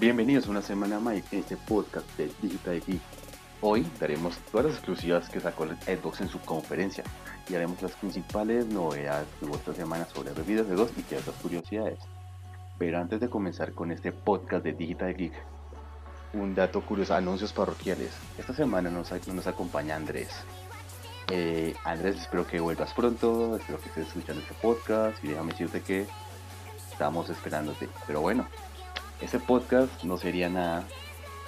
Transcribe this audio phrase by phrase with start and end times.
[0.00, 3.00] Bienvenidos una semana más a este podcast de Digital Geek.
[3.60, 7.02] Hoy daremos todas las exclusivas que sacó Xbox en su conferencia
[7.48, 11.34] y haremos las principales novedades que hubo esta semana sobre bebidas de dos y ciertas
[11.42, 11.98] curiosidades.
[12.78, 15.32] Pero antes de comenzar con este podcast de Digital Geek,
[16.32, 18.12] un dato curioso, anuncios parroquiales.
[18.38, 20.30] Esta semana nos, nos acompaña Andrés.
[21.28, 25.80] Eh, Andrés, espero que vuelvas pronto, espero que estés escuchando este podcast y déjame decirte
[25.80, 26.06] que
[26.92, 27.88] estamos esperándote.
[28.06, 28.46] Pero bueno,
[29.20, 30.84] este podcast no sería nada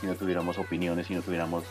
[0.01, 1.65] si no tuviéramos opiniones, si no tuviéramos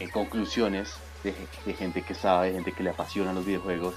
[0.00, 1.32] eh, conclusiones de,
[1.74, 3.94] gente que sabe, gente que le apasiona los videojuegos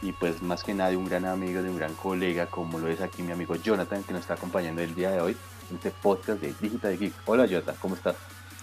[0.00, 2.88] y pues más que nada de un gran amigo, de un gran colega como lo
[2.88, 5.36] es aquí mi amigo Jonathan que nos está acompañando el día de hoy
[5.70, 7.12] en este podcast de Digital Geek.
[7.26, 8.16] Hola Jonathan, ¿cómo estás?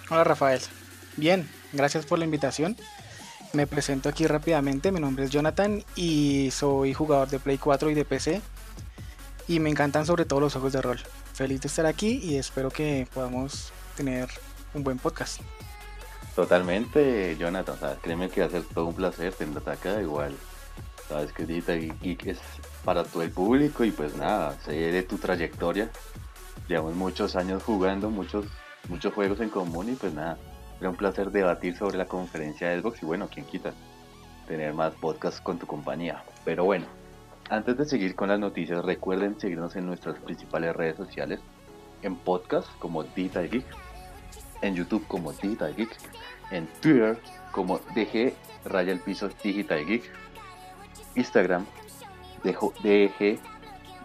[0.10, 0.62] Hola Rafael,
[1.18, 2.78] bien, gracias por la invitación.
[3.54, 7.94] Me presento aquí rápidamente, mi nombre es Jonathan y soy jugador de Play 4 y
[7.94, 8.42] de PC
[9.48, 11.00] y me encantan sobre todo los juegos de rol
[11.36, 14.30] feliz de estar aquí y espero que podamos tener
[14.74, 15.42] un buen podcast.
[16.34, 17.78] Totalmente, Jonathan.
[18.02, 20.02] créeme que va a ser todo un placer tenerte acá.
[20.02, 20.34] Igual,
[21.10, 22.40] sabes que Digital Geek es
[22.86, 25.90] para todo el público y pues nada, sé de tu trayectoria.
[26.68, 28.46] Llevamos muchos años jugando, muchos,
[28.88, 30.38] muchos juegos en común y pues nada,
[30.80, 33.74] era un placer debatir sobre la conferencia de Xbox y bueno, quién quita
[34.48, 36.24] tener más podcasts con tu compañía.
[36.44, 36.86] Pero bueno,
[37.50, 41.40] antes de seguir con las noticias, recuerden seguirnos en nuestras principales redes sociales,
[42.02, 43.66] en podcast como Digital Geek,
[44.62, 45.96] en YouTube como Digital Geek,
[46.52, 47.20] en Twitter
[47.52, 48.34] como DG
[48.66, 50.04] Raya el Piso Digital Geek,
[51.16, 51.66] Instagram
[52.44, 53.40] DG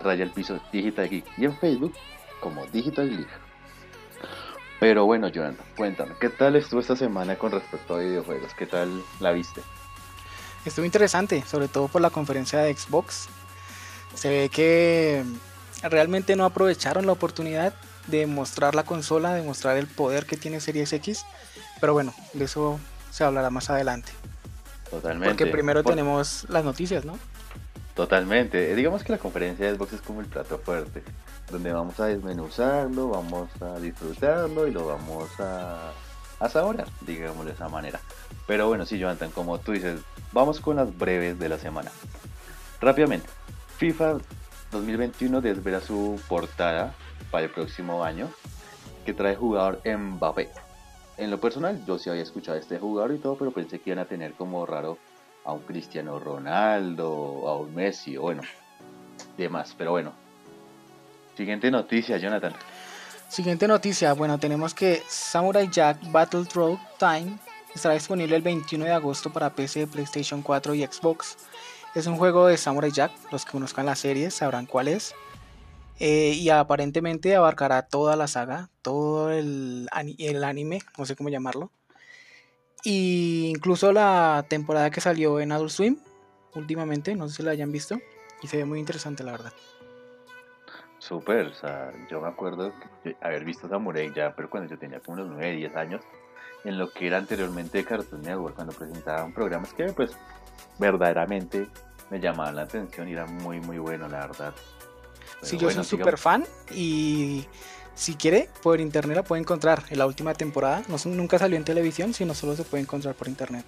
[0.01, 1.95] Raya el Piso Digital Geek y en Facebook
[2.41, 3.29] como Digital Geek.
[4.79, 8.55] Pero bueno, Jonathan, cuéntame, ¿qué tal estuvo esta semana con respecto a videojuegos?
[8.55, 9.61] ¿Qué tal la viste?
[10.65, 13.29] Estuvo interesante, sobre todo por la conferencia de Xbox.
[14.15, 15.25] Se ve que
[15.83, 17.75] realmente no aprovecharon la oportunidad
[18.09, 21.25] de mostrar la consola, de mostrar el poder que tiene Series X.
[21.81, 22.79] Pero bueno, de eso
[23.11, 24.13] se hablará más adelante.
[24.91, 25.29] Totalmente.
[25.29, 27.19] Porque primero tenemos las noticias, ¿no?
[27.95, 28.75] Totalmente.
[28.75, 31.03] Digamos que la conferencia de Xbox es como el plato fuerte,
[31.51, 35.93] donde vamos a desmenuzarlo, vamos a disfrutarlo y lo vamos a,
[36.39, 38.01] a saborear, digamos de esa manera.
[38.51, 40.01] Pero bueno, sí, Jonathan, como tú dices,
[40.33, 41.93] Vamos con las breves de la semana.
[42.81, 43.29] Rápidamente,
[43.79, 44.19] FIFA
[44.73, 46.93] 2021 desvela su portada
[47.31, 48.29] para el próximo año
[49.07, 50.51] que trae jugador Mbappé.
[51.17, 54.01] En lo personal, yo sí había escuchado este jugador y todo, pero pensé que iban
[54.01, 54.99] a tener como raro
[55.45, 58.43] a un Cristiano Ronaldo, a un Messi, o bueno,
[59.37, 59.77] demás.
[59.79, 60.13] Pero bueno,
[61.37, 62.55] siguiente noticia, Jonathan.
[63.29, 67.39] Siguiente noticia, bueno, tenemos que Samurai Jack Battle Throw Time
[67.75, 71.37] Estará disponible el 21 de agosto para PC, PlayStation 4 y Xbox.
[71.95, 75.15] Es un juego de Samurai Jack, los que conozcan la serie sabrán cuál es.
[75.99, 79.89] Eh, y aparentemente abarcará toda la saga, todo el,
[80.19, 81.71] el anime, no sé cómo llamarlo.
[82.83, 85.99] Y incluso la temporada que salió en Adult Swim
[86.55, 87.99] últimamente, no sé si la hayan visto.
[88.43, 89.53] Y se ve muy interesante, la verdad.
[90.99, 92.73] Súper, o sea, yo me acuerdo
[93.21, 96.01] haber visto Samurai Jack, pero cuando yo tenía como unos 9, 10 años
[96.65, 100.13] en lo que era anteriormente Cartoon Network, cuando presentaban programas que pues
[100.79, 101.69] verdaderamente
[102.11, 104.55] me llamaban la atención y era muy muy bueno la verdad.
[105.43, 107.47] sí, yo soy súper fan y
[107.95, 111.65] si quiere por internet la puede encontrar en la última temporada, no, nunca salió en
[111.65, 113.65] televisión, sino solo se puede encontrar por internet.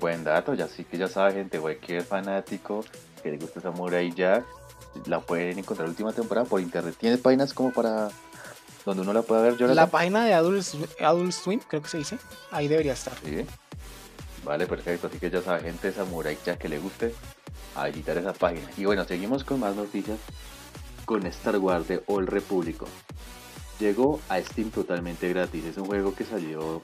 [0.00, 2.84] Buen dato, ya sí que ya sabe gente, güey, que es fanático,
[3.22, 4.44] que le gusta Samurai Jack,
[5.06, 6.94] la pueden encontrar la última temporada por internet.
[6.98, 8.10] Tiene páginas como para
[8.88, 9.56] donde uno la puede ver.
[9.56, 9.76] Jonathan?
[9.76, 10.66] La página de Adult,
[11.00, 12.18] Adult Swim, creo que se dice,
[12.50, 13.14] ahí debería estar.
[13.24, 13.44] Sí.
[14.44, 15.08] Vale, perfecto.
[15.08, 17.14] Así que ya sabe, gente Samurai ya que le guste,
[17.74, 18.68] a visitar esa página.
[18.76, 20.18] Y bueno, seguimos con más noticias
[21.04, 22.82] con Star Wars de Old Republic.
[23.78, 25.64] Llegó a Steam totalmente gratis.
[25.64, 26.82] Es un juego que salió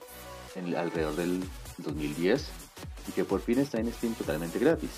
[0.55, 1.43] en, alrededor del
[1.79, 2.47] 2010
[3.07, 4.89] y que por fin está en Steam totalmente gratis.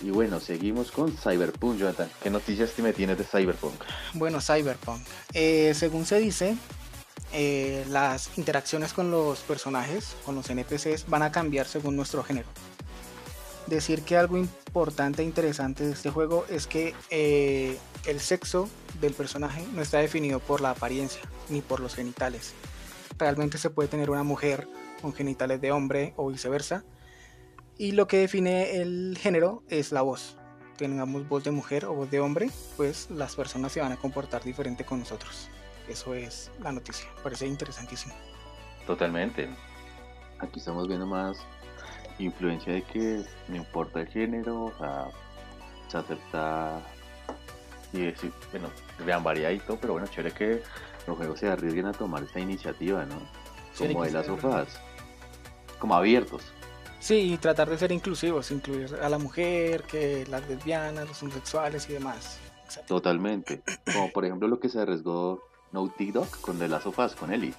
[0.00, 2.08] Y bueno, seguimos con Cyberpunk, Jonathan.
[2.22, 3.82] ¿Qué noticias me tienes de Cyberpunk?
[4.14, 5.00] Bueno, Cyberpunk.
[5.34, 6.56] Eh, según se dice,
[7.32, 12.48] eh, las interacciones con los personajes, con los NPCs, van a cambiar según nuestro género.
[13.66, 17.76] Decir que algo importante e interesante de este juego es que eh,
[18.06, 18.70] el sexo
[19.00, 22.54] del personaje no está definido por la apariencia ni por los genitales.
[23.18, 24.68] Realmente se puede tener una mujer
[25.02, 26.84] con genitales de hombre o viceversa
[27.78, 30.36] y lo que define el género es la voz.
[30.76, 34.42] Tengamos voz de mujer o voz de hombre, pues las personas se van a comportar
[34.42, 35.48] diferente con nosotros.
[35.88, 37.08] Eso es la noticia.
[37.22, 38.14] Parece interesantísimo.
[38.86, 39.48] Totalmente.
[40.40, 41.38] Aquí estamos viendo más
[42.18, 45.08] influencia de que no importa el género, o sea,
[45.88, 46.82] se acepta
[47.92, 48.70] y decir, bueno,
[49.04, 50.62] vean variadito, pero bueno, chévere que
[51.06, 53.20] los juegos se arriesguen a tomar esta iniciativa, ¿no?
[53.78, 54.68] Como de las sofás,
[55.78, 56.42] como abiertos.
[57.00, 61.88] Sí, y tratar de ser inclusivos, incluir a la mujer, que las lesbianas, los homosexuales
[61.88, 62.38] y demás.
[62.86, 63.62] Totalmente.
[63.92, 65.42] Como por ejemplo lo que se arriesgó
[65.72, 67.54] Naughty Dog con de las sofás, con Ellie.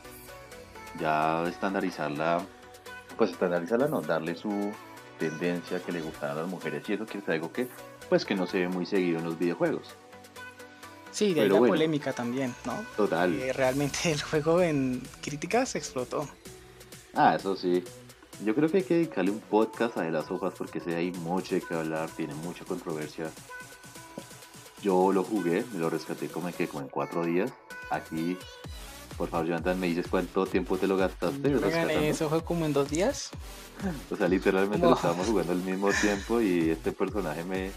[1.00, 2.45] Ya estandarizarla,
[3.18, 4.71] pues estandarizarla no, darle su
[5.18, 7.68] tendencia que le gustan a las mujeres y eso que es algo que
[8.07, 9.95] pues que no se ve muy seguido en los videojuegos.
[11.12, 12.74] Sí, de ahí la polémica también, ¿no?
[12.95, 13.39] Total.
[13.53, 16.27] realmente el juego en críticas explotó.
[17.13, 17.83] Ah, eso sí.
[18.44, 21.12] Yo creo que hay que dedicarle un podcast a de las hojas porque sé hay
[21.12, 23.30] mucho de qué hablar, tiene mucha controversia.
[24.81, 27.51] Yo lo jugué, me lo rescaté como en, que, como en cuatro días.
[27.89, 28.38] Aquí,
[29.18, 32.09] por favor, Jonathan, me dices cuánto tiempo te lo gastaste.
[32.09, 33.31] eso fue como en dos días.
[34.09, 37.71] O sea, literalmente lo estábamos jugando al mismo tiempo y este personaje me,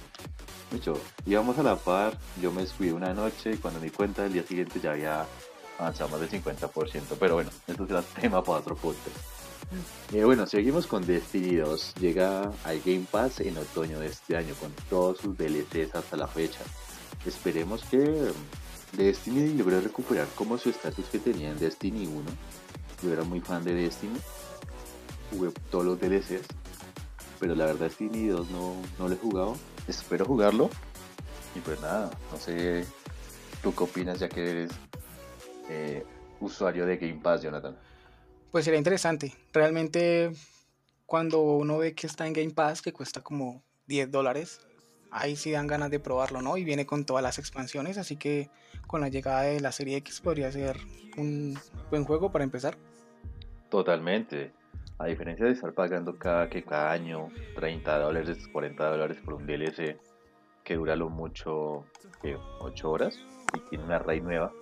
[0.71, 0.95] mucho.
[1.27, 4.33] Íbamos a la par, yo me descuidé una noche y cuando me di cuenta el
[4.33, 5.27] día siguiente ya había
[5.79, 7.03] avanzado más del 50%.
[7.19, 9.42] Pero bueno, eso será tema para otro podcast.
[10.11, 11.95] Bueno, seguimos con Destiny 2.
[12.01, 16.27] Llega al Game Pass en otoño de este año con todos sus DLCs hasta la
[16.27, 16.61] fecha.
[17.25, 18.33] Esperemos que
[18.93, 22.23] Destiny logre recuperar como su estatus que tenía en Destiny 1.
[23.03, 24.19] Yo era muy fan de Destiny.
[25.31, 26.47] Jugué todos los DLCs.
[27.41, 29.57] Pero la verdad Destiny 2 no, no lo he jugado.
[29.89, 30.71] Espero jugarlo.
[31.55, 32.87] Y pues nada, no sé
[33.63, 34.71] tú qué opinas ya que eres
[35.69, 36.05] eh,
[36.41, 37.77] usuario de Game Pass, Jonathan.
[38.53, 39.33] Pues sería interesante.
[39.55, 40.31] Realmente
[41.07, 44.61] cuando uno ve que está en Game Pass, que cuesta como 10 dólares,
[45.11, 46.59] ahí sí dan ganas de probarlo, ¿no?
[46.59, 48.51] Y viene con todas las expansiones, así que
[48.87, 50.77] con la llegada de la serie X podría ser
[51.17, 51.59] un
[51.91, 52.77] buen juego para empezar.
[53.71, 54.53] Totalmente.
[54.99, 59.47] A diferencia de estar pagando cada, que cada año 30 dólares, 40 dólares por un
[59.47, 59.99] DLC
[60.63, 61.87] que dura lo mucho
[62.61, 63.19] 8 horas
[63.55, 64.53] y tiene una raíz nueva,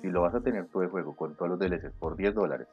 [0.00, 2.68] si lo vas a tener todo el juego con todos los DLCs por 10 dólares,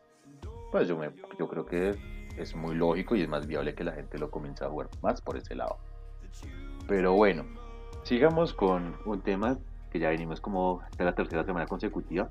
[0.72, 1.96] pues yo, me, yo creo que
[2.38, 5.22] es muy lógico y es más viable que la gente lo comience a jugar más
[5.22, 5.78] por ese lado.
[6.88, 7.46] Pero bueno,
[8.04, 9.58] sigamos con un tema
[9.92, 12.30] que ya venimos como de la tercera semana consecutiva,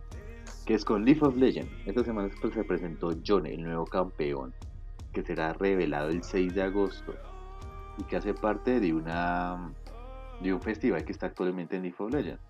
[0.65, 1.71] que es con League of Legends.
[1.87, 4.55] Esta semana se presentó John, el nuevo campeón,
[5.13, 7.15] que será revelado el 6 de agosto
[7.99, 9.73] y que hace parte de una
[10.41, 12.41] de un festival que está actualmente en League of Legends.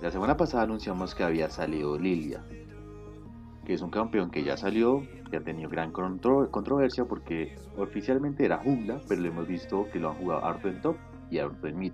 [0.00, 2.42] La semana pasada anunciamos que había salido Lilia,
[3.64, 8.58] que es un campeón que ya salió, que ha tenido gran controversia porque oficialmente era
[8.58, 10.96] jungla, pero lo hemos visto que lo han jugado harto en top
[11.30, 11.92] y harto en mid.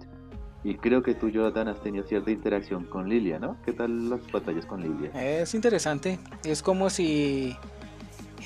[0.62, 3.56] Y creo que tú, Jonathan, has tenido cierta interacción con Lilia, ¿no?
[3.64, 5.10] ¿Qué tal las batallas con Lilia?
[5.40, 6.18] Es interesante.
[6.44, 7.56] Es como si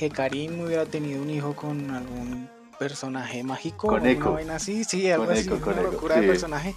[0.00, 2.48] Hecarim hubiera tenido un hijo con algún
[2.78, 3.88] personaje mágico.
[3.88, 4.38] Con Echo.
[4.52, 5.48] así, sí, algo así.
[5.48, 6.74] una locura de personaje.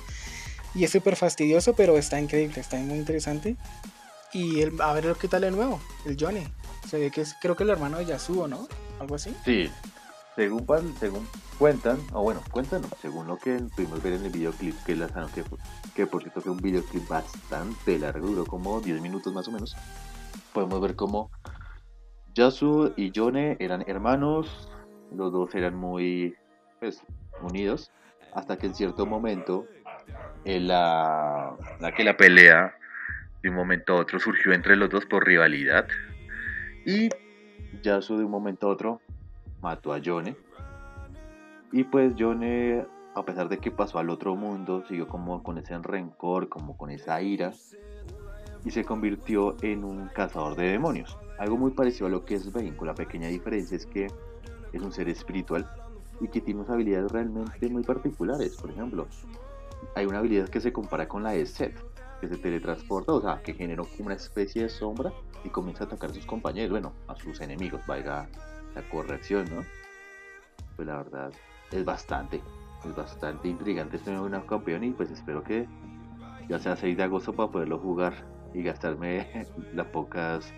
[0.73, 3.57] Y es súper fastidioso, pero está increíble, está muy interesante.
[4.33, 6.47] Y el, a ver qué tal el nuevo, el Johnny.
[6.87, 8.67] Se ve que es, creo que el hermano de Yasuo, ¿no?
[8.99, 9.35] Algo así.
[9.43, 9.69] Sí,
[10.35, 10.65] según,
[10.99, 11.27] según
[11.57, 15.43] cuentan, o bueno, cuentan, según lo que pudimos ver en el videoclip que lanzaron, que,
[15.95, 19.75] que por cierto fue un videoclip bastante largo, duró como 10 minutos más o menos,
[20.53, 21.31] podemos ver cómo
[22.35, 24.69] Yasuo y Yone eran hermanos,
[25.11, 26.35] los dos eran muy
[26.79, 27.01] pues,
[27.41, 27.91] unidos,
[28.35, 29.65] hasta que en cierto momento,
[30.45, 32.75] en la, la que la pelea
[33.47, 35.87] de un momento a otro surgió entre los dos por rivalidad.
[36.85, 37.09] Y
[37.81, 39.01] Yasuo de un momento a otro
[39.61, 40.35] mató a Yone.
[41.71, 42.85] Y pues Yone,
[43.15, 46.89] a pesar de que pasó al otro mundo, siguió como con ese rencor, como con
[46.89, 47.53] esa ira.
[48.65, 51.17] Y se convirtió en un cazador de demonios.
[51.39, 54.07] Algo muy parecido a lo que es Bane, con la pequeña diferencia es que
[54.73, 55.69] es un ser espiritual
[56.19, 58.57] y que tiene unas habilidades realmente muy particulares.
[58.57, 59.07] Por ejemplo,
[59.95, 61.79] hay una habilidad que se compara con la de Seth,
[62.19, 65.11] que se teletransporta, o sea, que generó una especie de sombra
[65.43, 68.27] y comienza a atacar a sus compañeros, bueno, a sus enemigos, valga
[68.75, 69.63] la corrección, ¿no?
[70.75, 71.31] Pues la verdad
[71.71, 72.41] es bastante,
[72.85, 75.67] es bastante intrigante este nuevo campeón y pues espero que
[76.49, 78.13] ya sea 6 de agosto para poderlo jugar
[78.53, 80.51] y gastarme las pocas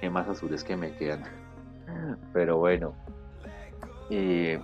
[0.00, 1.24] gemas azules que me quedan.
[2.32, 2.94] Pero bueno,
[4.10, 4.60] eh,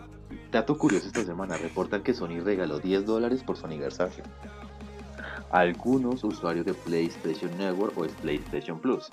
[0.52, 4.22] dato curioso esta semana, reportan que Sony regaló 10 dólares por su aniversario
[5.54, 9.08] algunos usuarios de PlayStation Network o PlayStation Plus.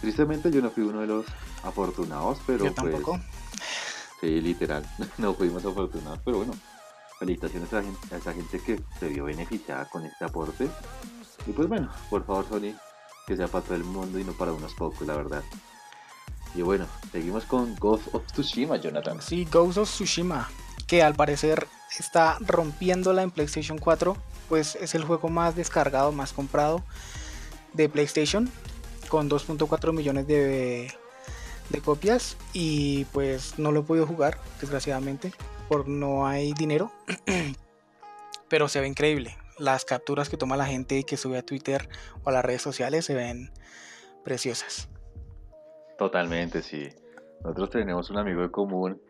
[0.00, 1.26] Tristemente yo no fui uno de los
[1.64, 3.20] afortunados, pero yo pues, tampoco.
[4.20, 6.52] Sí, literal, no fuimos afortunados, pero bueno,
[7.18, 7.82] felicitaciones a,
[8.16, 10.68] esa gente que se vio beneficiada con este aporte.
[11.44, 12.78] Y pues bueno, por favor Sony,
[13.26, 15.42] que sea para todo el mundo y no para unos pocos, la verdad.
[16.54, 19.20] Y bueno, seguimos con Ghost of Tsushima, Jonathan.
[19.20, 20.48] Sí, Ghost of Tsushima.
[20.86, 21.66] que al parecer
[21.98, 24.16] está rompiéndola en PlayStation 4,
[24.48, 26.82] pues es el juego más descargado, más comprado
[27.72, 28.50] de PlayStation,
[29.08, 30.92] con 2.4 millones de,
[31.68, 35.32] de copias y pues no lo he podido jugar, desgraciadamente,
[35.68, 36.92] por no hay dinero,
[38.48, 39.36] pero se ve increíble.
[39.58, 41.88] Las capturas que toma la gente y que sube a Twitter
[42.24, 43.50] o a las redes sociales se ven
[44.24, 44.88] preciosas.
[45.98, 46.88] Totalmente, sí.
[47.42, 49.00] Nosotros tenemos un amigo en común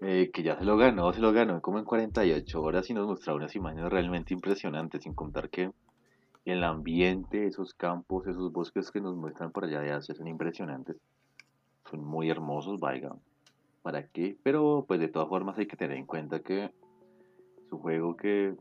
[0.00, 3.06] eh, que ya se lo ganó, se lo ganó como en 48 horas y nos
[3.06, 5.70] mostró unas imágenes realmente impresionantes, sin contar que
[6.44, 10.96] el ambiente, esos campos, esos bosques que nos muestran por allá de Asia son impresionantes.
[11.90, 13.10] Son muy hermosos, vaya.
[13.82, 14.36] ¿Para qué?
[14.42, 18.54] Pero pues de todas formas hay que tener en cuenta que es un juego que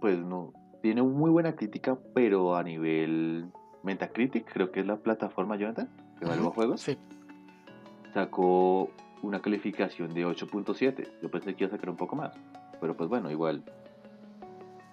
[0.00, 3.50] pues no tiene muy buena crítica, pero a nivel
[3.82, 6.80] Metacritic, creo que es la plataforma Jonathan, que evalúa juegos.
[6.80, 6.96] Sí.
[8.14, 8.90] Sacó
[9.22, 11.08] una calificación de 8.7.
[11.22, 12.32] Yo pensé que iba a sacar un poco más.
[12.80, 13.62] Pero pues bueno, igual.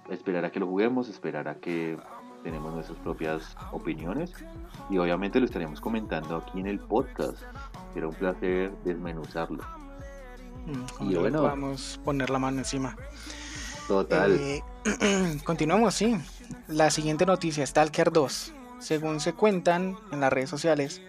[0.10, 1.98] Esperar a que lo juguemos, esperar a que
[2.44, 4.32] tenemos nuestras propias opiniones.
[4.90, 7.42] Y obviamente lo estaremos comentando aquí en el podcast.
[7.94, 9.64] Será un placer desmenuzarlo.
[10.66, 12.96] Mm, y bueno, vamos a poner la mano encima.
[13.88, 14.38] Total.
[14.40, 14.64] Eh,
[15.46, 16.18] continuamos, sí.
[16.68, 18.54] La siguiente noticia, Stalker 2.
[18.80, 21.02] Según se cuentan en las redes sociales,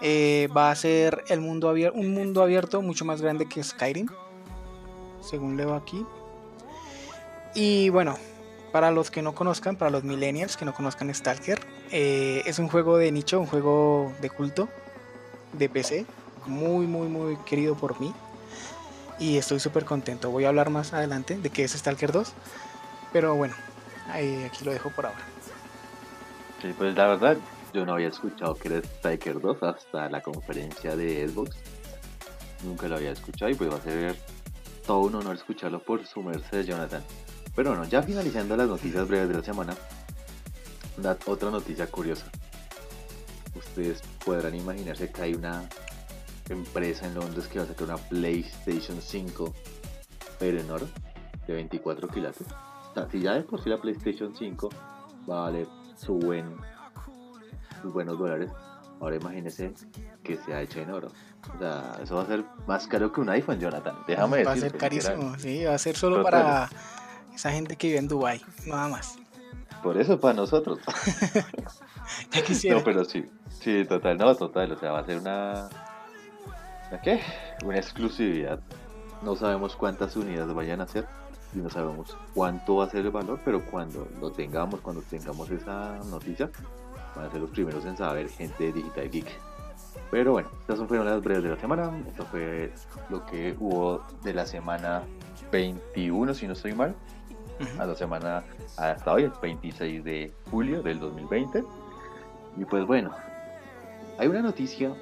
[0.00, 4.08] eh, va a ser el mundo abierto, un mundo abierto mucho más grande que Skyrim,
[5.20, 6.04] según leo aquí.
[7.54, 8.16] Y bueno,
[8.72, 11.60] para los que no conozcan, para los millennials que no conozcan Stalker,
[11.92, 14.68] eh, es un juego de nicho, un juego de culto
[15.52, 16.06] de PC,
[16.46, 18.12] muy, muy, muy querido por mí.
[19.20, 20.30] Y estoy súper contento.
[20.32, 22.32] Voy a hablar más adelante de qué es Stalker 2.
[23.12, 23.54] Pero bueno,
[24.10, 25.20] aquí lo dejo por ahora.
[26.60, 27.36] Sí, pues la verdad,
[27.74, 31.56] yo no había escuchado que era Striker 2 hasta la conferencia de Xbox.
[32.62, 34.16] Nunca lo había escuchado y pues va a ser
[34.86, 37.02] todo un honor escucharlo por su merced, Jonathan.
[37.56, 39.74] Pero bueno, ya finalizando las noticias breves de la semana,
[41.26, 42.26] otra noticia curiosa.
[43.56, 45.68] Ustedes podrán imaginarse que hay una
[46.48, 49.52] empresa en Londres que va a sacar una PlayStation 5,
[50.38, 50.86] pero en oro,
[51.48, 52.46] de 24 quilates.
[52.90, 54.68] O sea, si ya de por sí la PlayStation 5
[55.28, 55.66] va a valer
[55.96, 56.56] su buen
[57.92, 58.50] buenos dólares.
[59.00, 59.74] Ahora imagínese
[60.22, 61.08] que se ha hecho en oro.
[61.54, 63.96] O sea, eso va a ser más caro que un iPhone, Jonathan.
[64.06, 64.48] Déjame decir.
[64.48, 66.70] Va a ser carísimo, sí, va a ser solo para
[67.34, 69.18] esa gente que vive en Dubai, nada más.
[69.82, 70.78] Por eso para nosotros.
[72.32, 72.78] ya quisiera.
[72.78, 75.68] No, pero sí, sí, total, no, total, o sea, va a ser una
[76.90, 77.20] ¿una qué?
[77.64, 78.60] Una exclusividad.
[79.22, 81.06] No sabemos cuántas unidades vayan a ser
[81.54, 85.50] y no sabemos cuánto va a ser el valor, pero cuando lo tengamos, cuando tengamos
[85.50, 86.50] esa noticia,
[87.14, 89.26] van a ser los primeros en saber gente de Digital Geek.
[90.10, 91.90] Pero bueno, estas fueron las breves de la semana.
[92.08, 92.72] Esto fue
[93.10, 95.02] lo que hubo de la semana
[95.50, 96.94] 21, si no estoy mal.
[97.78, 98.42] A la semana
[98.76, 101.64] hasta hoy, el 26 de julio del 2020.
[102.56, 103.12] Y pues bueno,
[104.18, 104.94] hay una noticia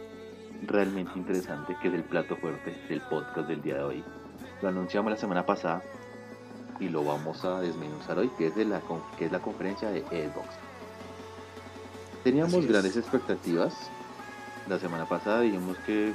[0.66, 4.04] realmente interesante que es el plato fuerte del podcast del día de hoy.
[4.60, 5.82] Lo anunciamos la semana pasada
[6.78, 8.80] y lo vamos a desmenuzar hoy, que es, de la,
[9.18, 10.71] que es la conferencia de Xbox.
[12.24, 13.74] Teníamos grandes expectativas.
[14.68, 16.12] La semana pasada dijimos que,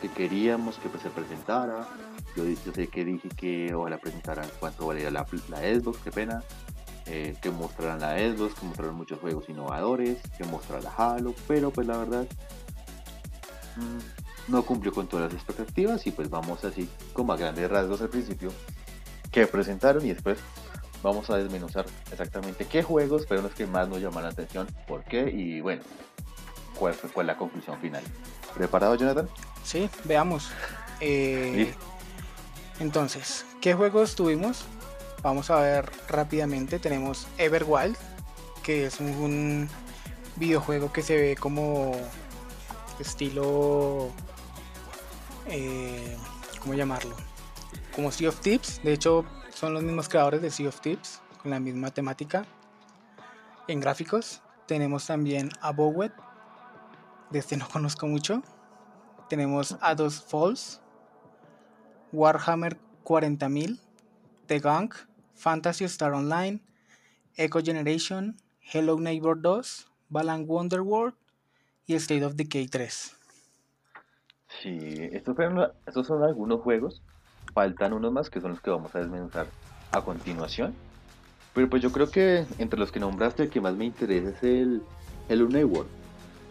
[0.00, 1.86] que queríamos que pues, se presentara.
[2.34, 6.42] Yo, sé que dije que ojalá presentaran cuánto valía la, la Xbox, qué pena.
[7.06, 11.70] Eh, que mostraran la Xbox, que mostraran muchos juegos innovadores, que mostraran la Halo, pero
[11.70, 12.26] pues la verdad
[13.76, 18.00] mm, no cumplió con todas las expectativas y pues vamos así como a grandes rasgos
[18.00, 18.50] al principio
[19.30, 20.38] que presentaron y después
[21.02, 25.04] vamos a desmenuzar exactamente qué juegos fueron los que más nos llamaron la atención, por
[25.04, 25.82] qué y bueno,
[26.78, 28.02] cuál fue, la conclusión final.
[28.54, 29.28] ¿Preparado, Jonathan?
[29.64, 30.50] Sí, veamos.
[31.00, 31.74] Eh,
[32.80, 34.64] entonces, ¿qué juegos tuvimos?
[35.22, 36.78] Vamos a ver rápidamente.
[36.78, 37.96] Tenemos Everwild,
[38.62, 39.68] que es un
[40.36, 41.96] videojuego que se ve como
[43.00, 44.10] estilo...
[45.48, 46.16] Eh,
[46.60, 47.14] ¿Cómo llamarlo?
[47.94, 48.82] Como Sea of Tips.
[48.82, 49.24] De hecho,
[49.56, 52.44] son los mismos creadores de Sea of Tips, con la misma temática.
[53.68, 56.12] En gráficos tenemos también a Bowet,
[57.30, 58.42] de este no conozco mucho.
[59.30, 60.82] Tenemos a Dos Falls,
[62.12, 63.80] Warhammer 40.000,
[64.46, 64.94] The Gunk,
[65.34, 66.60] Fantasy Star Online,
[67.34, 71.14] Echo Generation, Hello Neighbor 2, Balan Wonderworld
[71.86, 73.16] y State of Decay 3.
[74.60, 74.78] Sí,
[75.12, 77.02] estos, fueron, estos son algunos juegos
[77.56, 79.46] faltan unos más que son los que vamos a desmenuzar
[79.90, 80.74] a continuación.
[81.54, 84.42] Pero pues yo creo que entre los que nombraste el que más me interesa es
[84.42, 84.82] el
[85.26, 85.88] Hello Network.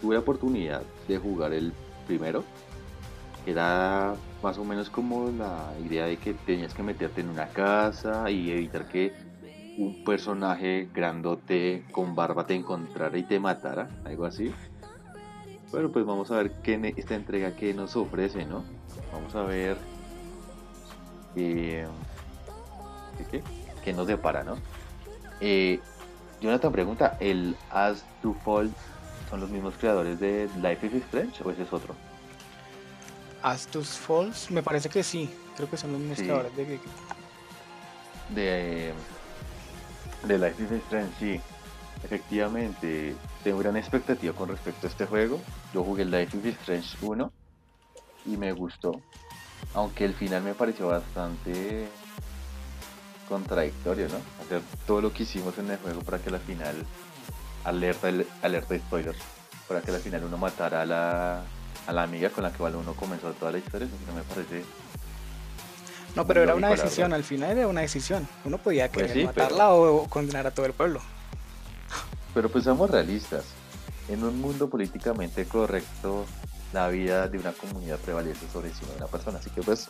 [0.01, 1.73] Tuve la oportunidad de jugar el
[2.07, 2.43] primero.
[3.45, 8.31] Era, más o menos como la idea de que tenías que meterte en una casa
[8.31, 9.13] y evitar que
[9.77, 14.51] un personaje grandote con barba te encontrara y te matara, algo así.
[15.69, 18.63] Bueno, pues vamos a ver qué esta entrega que nos ofrece, ¿no?
[19.13, 19.77] Vamos a ver
[21.35, 21.87] eh,
[23.31, 23.43] ¿qué,
[23.83, 24.57] qué, nos depara, ¿no?
[25.39, 25.79] Eh,
[26.41, 28.71] Jonathan pregunta, ¿el As to Fall
[29.29, 31.95] son los mismos creadores de Life is Strange o ese es otro?
[33.41, 36.79] As to Fall, me parece que sí, creo que son los mismos creadores de...
[38.29, 38.93] De
[40.27, 41.41] de Life is Strange, sí.
[42.03, 45.39] Efectivamente, tengo gran expectativa con respecto a este juego.
[45.73, 47.31] Yo jugué Life is Strange 1
[48.25, 49.01] y me gustó.
[49.73, 51.87] Aunque el final me pareció bastante
[53.27, 54.17] contradictorio, ¿no?
[54.43, 56.75] Hacer todo lo que hicimos en el juego para que la final,
[57.63, 58.09] alerta,
[58.41, 59.17] alerta de spoilers,
[59.67, 61.43] para que la final uno matara a la,
[61.87, 64.63] a la amiga con la que uno comenzó toda la historia, eso no me parece
[66.15, 68.27] no, pero era una decisión, al final era una decisión.
[68.45, 71.01] Uno podía pues querer matarla o condenar a todo el pueblo.
[72.33, 73.43] Pero pues seamos realistas.
[74.07, 76.25] En un mundo políticamente correcto,
[76.73, 79.39] la vida de una comunidad prevalece sobre encima de una persona.
[79.39, 79.89] Así que pues,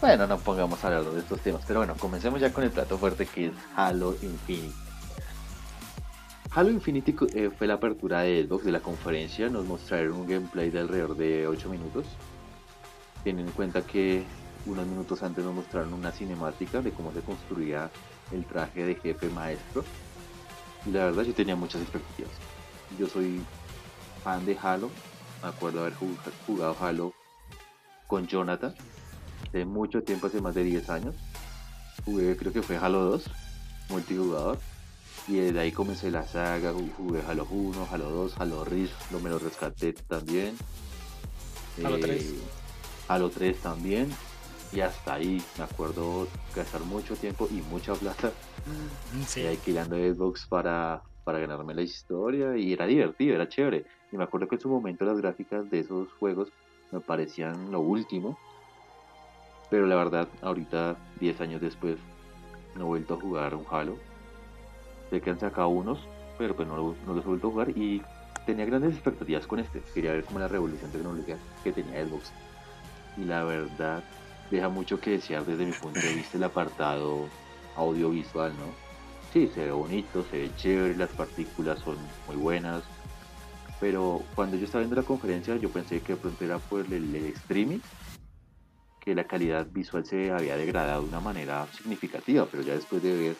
[0.00, 1.62] bueno, no pongamos a hablar de estos temas.
[1.66, 4.74] Pero bueno, comencemos ya con el plato fuerte que es Halo Infinite.
[6.50, 9.48] Halo Infinity eh, fue la apertura de Xbox de la conferencia.
[9.48, 12.06] Nos mostraron un gameplay de alrededor de 8 minutos.
[13.22, 14.24] Teniendo en cuenta que
[14.66, 17.90] unos minutos antes nos mostraron una cinemática de cómo se construía
[18.32, 19.84] el traje de jefe maestro.
[20.86, 22.32] Y la verdad yo tenía muchas expectativas.
[22.98, 23.42] Yo soy
[24.18, 24.90] fan de Halo.
[25.42, 25.94] Me acuerdo haber
[26.46, 27.12] jugado Halo
[28.06, 28.74] con Jonathan.
[29.52, 31.14] De mucho tiempo, hace más de 10 años.
[32.04, 33.24] Jugué, creo que fue Halo 2,
[33.90, 34.58] multijugador.
[35.26, 39.30] Y desde ahí comencé la saga, jugué Halo 1, Halo 2, Halo Reach, lo me
[39.30, 40.56] lo rescaté también.
[41.84, 42.22] Halo 3.
[42.22, 42.38] Eh,
[43.08, 44.10] Halo 3 también
[44.72, 49.46] y hasta ahí me acuerdo gastar mucho tiempo y mucha plata mm, sí.
[49.46, 53.86] alquilando Xbox para, para ganarme la historia y era divertido, era chévere.
[54.10, 56.52] Y me acuerdo que en su momento las gráficas de esos juegos
[56.90, 58.38] me parecían lo último.
[59.70, 61.98] Pero la verdad, ahorita, 10 años después,
[62.74, 63.96] no he vuelto a jugar un Halo.
[65.10, 66.00] Sé que han sacado unos,
[66.38, 68.02] pero pues no, no los he vuelto a jugar y
[68.46, 69.82] tenía grandes expectativas con este.
[69.92, 72.32] Quería ver como la revolución tecnológica que tenía Xbox.
[73.18, 74.02] Y la verdad,
[74.50, 77.26] deja mucho que desear desde mi punto de vista el apartado
[77.76, 78.66] audiovisual, ¿no?
[79.32, 82.82] Sí, se ve bonito, se ve chévere, las partículas son muy buenas,
[83.80, 87.14] pero cuando yo estaba viendo la conferencia yo pensé que de pronto era por el,
[87.36, 87.78] streaming,
[89.00, 93.16] que la calidad visual se había degradado de una manera significativa, pero ya después de
[93.16, 93.36] ver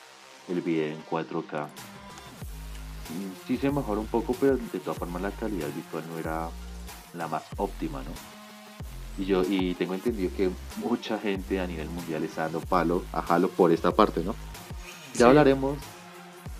[0.48, 5.31] el video en 4K, mm, sí se mejoró un poco, pero de todas formas la
[5.31, 6.48] calidad visual no era
[7.14, 8.11] la más óptima, ¿no?
[9.22, 13.18] Y yo y tengo entendido que mucha gente a nivel mundial está dando palo a
[13.20, 14.35] Halo por esta parte, ¿no?
[15.14, 15.77] Ya hablaremos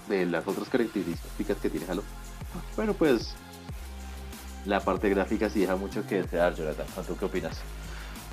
[0.09, 2.03] de las otras características que tiene Halo.
[2.75, 3.37] Bueno, pues
[4.67, 6.87] la parte gráfica sí deja mucho que desear, Jonathan.
[7.07, 7.59] ¿Tú qué opinas?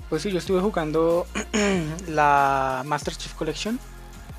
[0.09, 1.25] Pues sí, yo estuve jugando
[2.07, 3.79] la Master Chief Collection,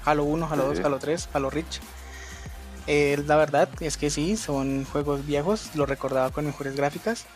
[0.04, 1.80] Halo 1, Halo 2, Halo 3, Halo Reach.
[2.86, 7.26] Eh, la verdad es que sí, son juegos viejos, lo recordaba con mejores gráficas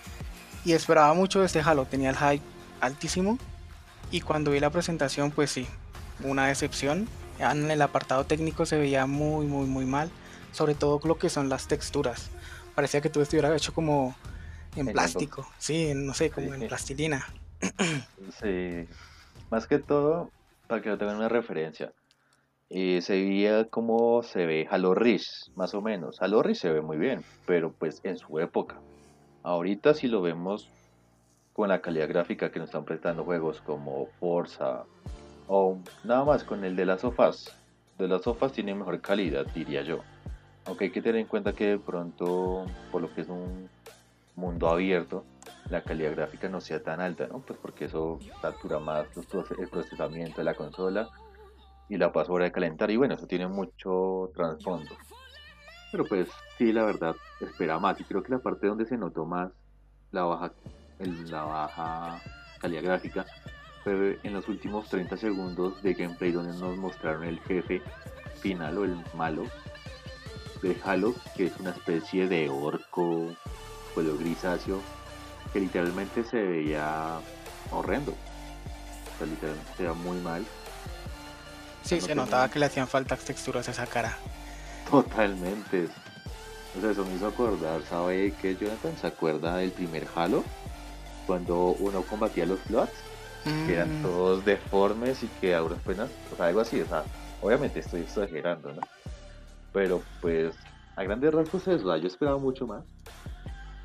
[0.64, 2.44] y esperaba mucho de este Halo, tenía el hype
[2.80, 3.36] altísimo
[4.12, 5.66] y cuando vi la presentación pues sí,
[6.22, 7.08] una decepción.
[7.38, 10.10] En el apartado técnico se veía muy muy muy mal,
[10.52, 12.30] sobre todo lo que son las texturas.
[12.74, 14.14] Parecía que todo estuviera hecho como
[14.76, 17.26] en plástico, sí, no sé, como en plastilina.
[18.40, 18.86] Sí,
[19.50, 20.30] más que todo,
[20.66, 21.92] para que no tengan una referencia,
[22.70, 26.22] eh, se veía como se ve Halo Reach, más o menos.
[26.22, 28.76] Halo Reach se ve muy bien, pero pues en su época.
[29.42, 30.68] Ahorita si lo vemos
[31.52, 34.84] con la calidad gráfica que nos están prestando juegos como Forza
[35.48, 37.54] o nada más con el de las sofás.
[37.98, 40.00] De las sofás tiene mejor calidad, diría yo.
[40.64, 43.68] Aunque hay que tener en cuenta que de pronto, por lo que es un
[44.36, 45.24] mundo abierto,
[45.68, 47.40] la calidad gráfica no sea tan alta, ¿no?
[47.40, 49.06] Pues porque eso satura más
[49.58, 51.08] el procesamiento de la consola
[51.88, 52.90] y la pasa de calentar.
[52.90, 54.94] Y bueno, eso tiene mucho trasfondo.
[55.90, 58.00] Pero pues sí, la verdad, espera más.
[58.00, 59.50] Y creo que la parte donde se notó más
[60.12, 60.52] la baja,
[60.98, 62.22] la baja
[62.60, 63.26] calidad gráfica
[63.82, 67.82] fue en los últimos 30 segundos de gameplay donde nos mostraron el jefe
[68.40, 69.44] final o el malo
[70.62, 73.34] de Halo, que es una especie de orco,
[73.94, 74.80] pueblo grisáceo,
[75.52, 77.20] que literalmente se veía
[77.70, 78.12] horrendo.
[78.12, 80.46] O sea, literalmente se veía muy mal.
[81.82, 84.16] Sí, se notaba que le hacían falta texturas a esa cara.
[84.90, 85.88] Totalmente.
[86.76, 90.44] O sea, eso me hizo acordar, ¿sabe que Jonathan se acuerda del primer Halo?
[91.30, 92.90] cuando uno combatía los slots,
[93.64, 97.04] que eran Mm, todos deformes y que ahora apenas, o sea, algo así, o sea,
[97.40, 98.80] obviamente estoy exagerando, ¿no?
[99.72, 100.56] Pero pues,
[100.96, 102.84] a grandes rasgos eso, yo esperaba mucho más,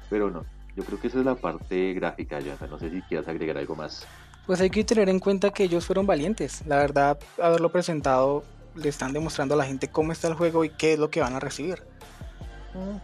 [0.10, 3.28] pero no, yo creo que esa es la parte gráfica, Jonathan, no sé si quieras
[3.28, 4.06] agregar algo más.
[4.46, 6.63] Pues hay que tener en cuenta que ellos fueron valientes.
[6.68, 8.44] La verdad, haberlo presentado,
[8.76, 11.22] le están demostrando a la gente cómo está el juego y qué es lo que
[11.22, 11.82] van a recibir.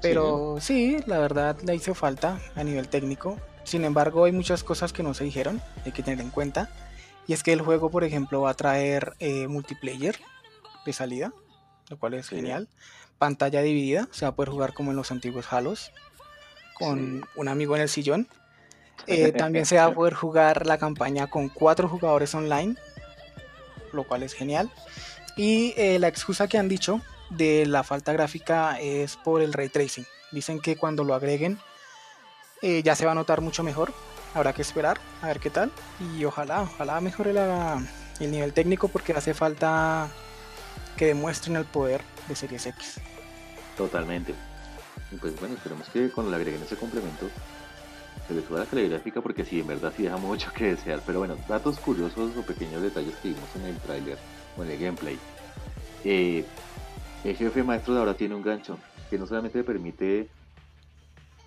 [0.01, 3.37] Pero sí, la verdad le hizo falta a nivel técnico.
[3.63, 6.69] Sin embargo, hay muchas cosas que no se dijeron, hay que tener en cuenta.
[7.27, 10.17] Y es que el juego, por ejemplo, va a traer eh, multiplayer
[10.85, 11.31] de salida,
[11.89, 12.35] lo cual es Sí.
[12.35, 12.67] genial.
[13.17, 15.91] Pantalla dividida, se va a poder jugar como en los antiguos Halos,
[16.81, 17.27] con Sí.
[17.35, 18.27] un amigo en el sillón.
[19.07, 22.75] Eh, también se va a poder jugar la campaña con cuatro jugadores online,
[23.93, 24.69] lo cual es genial.
[25.35, 29.69] Y eh, la excusa que han dicho de la falta gráfica es por el ray
[29.69, 30.05] tracing.
[30.31, 31.57] Dicen que cuando lo agreguen
[32.61, 33.91] eh, ya se va a notar mucho mejor.
[34.35, 35.71] Habrá que esperar a ver qué tal.
[36.15, 37.81] Y ojalá, ojalá mejore la-
[38.19, 40.09] el nivel técnico porque hace falta
[40.95, 42.99] que demuestren el poder de Series X.
[43.75, 44.35] Totalmente.
[45.11, 47.29] Y pues bueno, esperemos que cuando le agreguen ese complemento
[48.27, 51.01] se le suba la calidad gráfica porque sí, en verdad sí deja mucho que desear.
[51.05, 54.17] Pero bueno, datos curiosos o pequeños detalles que vimos en el tráiler
[54.57, 55.19] o en el gameplay.
[56.03, 56.45] Eh,
[57.23, 58.77] el jefe maestro de ahora tiene un gancho
[59.09, 60.29] que no solamente le permite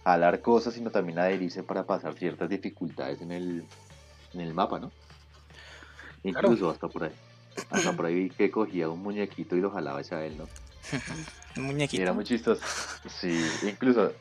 [0.05, 3.65] jalar cosas, sino también adherirse para pasar ciertas dificultades en el,
[4.35, 4.91] en el mapa, ¿no?
[6.23, 6.49] Claro.
[6.49, 7.13] Incluso hasta por ahí.
[7.71, 10.47] Hasta por ahí vi que cogía un muñequito y lo jalaba hacia él, ¿no?
[11.57, 12.03] Un Y muñequito.
[12.03, 12.63] era muy chistoso.
[13.07, 14.13] Sí, incluso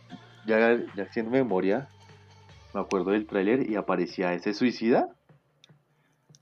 [0.46, 1.90] ya, ya haciendo memoria,
[2.74, 5.08] me acuerdo del tráiler y aparecía ese suicida,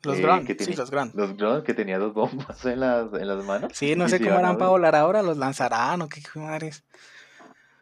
[0.03, 0.75] Los eh, sí, tiene-
[1.13, 3.71] los drones que tenía dos bombas en las, en las manos.
[3.75, 6.83] Sí, no y sé cómo harán para volar ahora, los lanzarán o qué qué madres.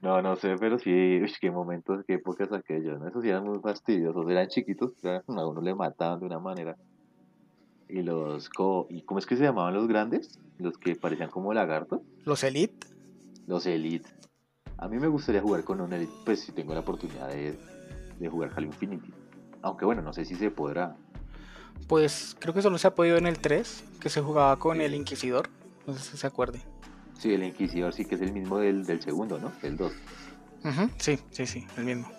[0.02, 3.08] No, no sé, pero sí, uy, qué momentos, qué épocas aquellas, ¿no?
[3.10, 6.76] Esos sí eran muy fastidiosos, eran chiquitos, pero a uno le mataban de una manera.
[7.90, 10.40] Y los, co ¿y cómo es que se llamaban los grandes?
[10.60, 12.86] Los que parecían como lagartos, Los Elite,
[13.48, 14.08] los Elite.
[14.78, 17.58] A mí me gustaría jugar con un Elite, pues si tengo la oportunidad de,
[18.20, 19.12] de jugar Halo Infinity.
[19.62, 20.96] Aunque bueno, no sé si se podrá.
[21.88, 24.94] pues creo que solo se ha podido en el 3, que se jugaba con el
[24.94, 25.50] Inquisidor.
[25.88, 26.62] No sé si se acuerde.
[27.18, 29.52] Sí, el Inquisidor sí que es el mismo del, del segundo, ¿no?
[29.64, 29.92] El 2.
[30.64, 32.10] Ujú, Sí, sí, sí, el mismo.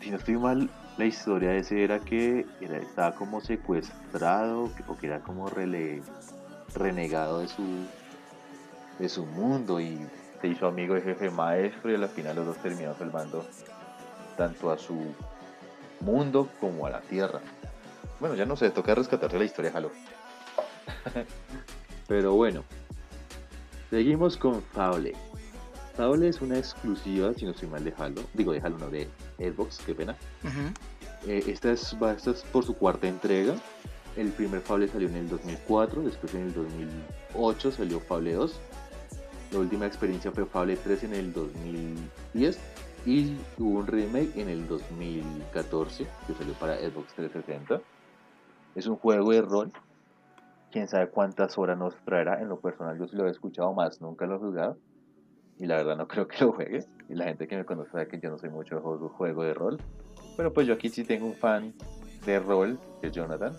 [0.00, 4.96] Si no estoy mal, la historia de ese era que era, estaba como secuestrado o
[4.96, 5.48] que era como
[6.74, 7.86] renegado de su,
[8.98, 10.04] de su mundo y
[10.40, 13.46] se hizo amigo del jefe maestro y al final los dos terminaron salvando
[14.36, 15.14] tanto a su
[16.00, 17.40] mundo como a la tierra.
[18.18, 19.92] Bueno, ya no sé, toca rescatarse la historia, Halo.
[22.08, 22.64] Pero bueno,
[23.88, 25.14] seguimos con Fable.
[25.96, 28.22] Fable es una exclusiva, si no estoy mal, de Halo.
[28.34, 29.08] Digo, de Halo, no, de
[29.38, 30.16] Xbox, qué pena.
[31.26, 33.54] Eh, esta, es, va- esta es por su cuarta entrega.
[34.16, 38.60] El primer Fable salió en el 2004, después en el 2008 salió Fable 2.
[39.52, 42.58] La última experiencia fue Fable 3 en el 2010
[43.06, 47.80] y hubo un remake en el 2014 que salió para Xbox 360.
[48.74, 49.72] Es un juego de rol.
[50.70, 52.40] Quién sabe cuántas horas nos traerá.
[52.42, 54.76] En lo personal, yo sí lo he escuchado más, nunca lo he jugado.
[55.58, 56.84] Y la verdad, no creo que lo juegue.
[57.08, 59.42] Y la gente que me conoce sabe que yo no soy mucho de juego, juego
[59.42, 59.80] de rol.
[60.36, 61.74] Pero pues yo aquí sí tengo un fan
[62.24, 63.56] de rol, que es Jonathan.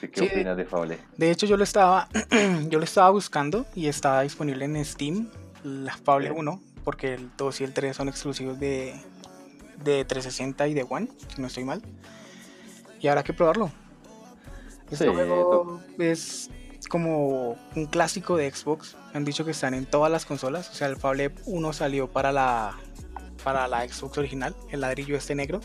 [0.00, 0.28] ¿Qué Sí.
[0.32, 0.98] opinas de Fable?
[1.18, 2.08] De hecho, yo lo estaba,
[2.70, 5.28] yo lo estaba buscando y estaba disponible en Steam,
[5.62, 6.34] la Fable Sí.
[6.38, 8.94] 1, porque el 2 y el 3 son exclusivos de,
[9.84, 11.82] de 360 y de One, si no estoy mal.
[13.00, 13.70] Y habrá que probarlo.
[14.90, 16.50] Este Sí, juego es
[16.90, 18.96] como un clásico de Xbox.
[19.14, 20.68] Han dicho que están en todas las consolas.
[20.68, 22.76] O sea, el Fable 1 salió para la,
[23.42, 25.60] para la Xbox original, el ladrillo este negro.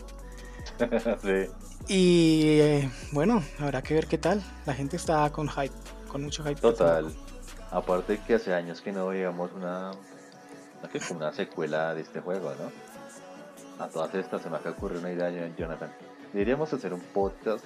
[1.22, 1.50] sí.
[1.88, 4.42] Y eh, bueno, habrá que ver qué tal.
[4.64, 5.74] La gente está con hype,
[6.08, 6.60] con mucho hype.
[6.60, 7.12] Total.
[7.70, 13.84] Aparte que hace años que no veíamos una, una, una secuela de este juego, ¿no?
[13.84, 15.92] A todas estas se me acaba ocurrir una idea, Jonathan.
[16.32, 17.64] Deberíamos hacer un podcast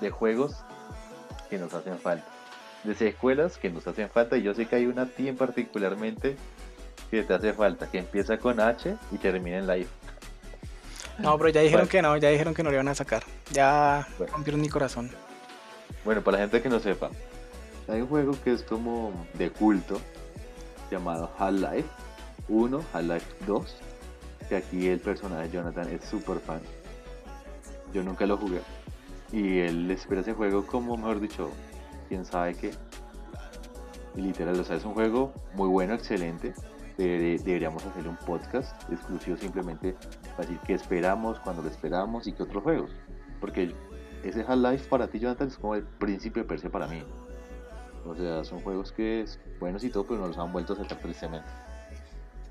[0.00, 0.56] de juegos
[1.50, 2.31] que nos hacen falta.
[2.84, 4.36] De secuelas que nos hacen falta.
[4.36, 6.36] Y yo sé que hay una team particularmente
[7.10, 7.90] que te hace falta.
[7.90, 9.86] Que empieza con H y termina en I.
[11.18, 13.22] No, pero ya dijeron que no, ya dijeron que no le iban a sacar.
[13.52, 14.32] Ya Bueno.
[14.32, 15.10] rompieron mi corazón.
[16.04, 17.10] Bueno, para la gente que no sepa,
[17.88, 20.00] hay un juego que es como de culto
[20.90, 21.88] llamado Half-Life
[22.48, 23.76] 1, Half-Life 2,
[24.48, 26.60] que aquí el personaje Jonathan es súper fan.
[27.92, 28.60] Yo nunca lo jugué.
[29.32, 31.50] Y él espera ese juego como, mejor dicho,
[32.12, 32.72] quién sabe qué.
[34.14, 36.52] Y literal, o sea, es un juego muy bueno, excelente.
[36.98, 39.96] deberíamos hacer un podcast exclusivo simplemente
[40.36, 42.90] para decir qué esperamos, cuándo lo esperamos y qué otros juegos.
[43.40, 43.74] Porque
[44.22, 47.02] ese Half-Life para ti, Jonathan, es como el príncipe de Persia para mí.
[48.04, 50.76] O sea, son juegos que es buenos y todo, pero no los han vuelto a
[50.76, 51.48] sacar tristemente.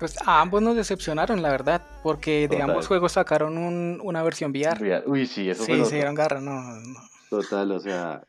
[0.00, 3.56] Pues a ambos nos decepcionaron, la verdad, porque de ambos juegos sacaron
[4.02, 5.04] una versión VR.
[5.06, 6.98] Uy, sí, eso sí, se dieron garra, no, no.
[7.30, 8.24] Total, o sea,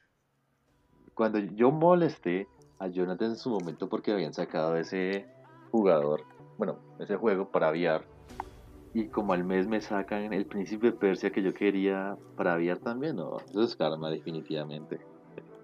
[1.14, 2.48] cuando yo molesté
[2.80, 5.28] a Jonathan en su momento porque habían sacado ese
[5.72, 6.24] jugador,
[6.58, 8.04] bueno, ese juego para VR,
[8.94, 12.80] y como al mes me sacan el príncipe de Persia que yo quería para VR
[12.80, 15.00] también, no, eso es karma definitivamente.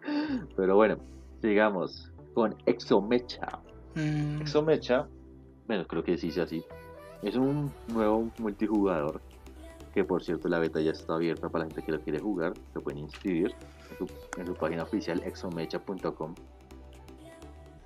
[0.56, 0.98] Pero bueno,
[1.42, 3.60] sigamos con Exomecha.
[3.96, 4.42] Mm.
[4.42, 5.08] Exomecha
[5.70, 6.66] bueno, creo que sí sea así.
[7.22, 9.22] Es un nuevo multijugador
[9.94, 12.54] que por cierto la beta ya está abierta para la gente que lo quiere jugar.
[12.74, 13.54] Se pueden inscribir
[14.38, 16.36] en su, página oficial exomecha.com.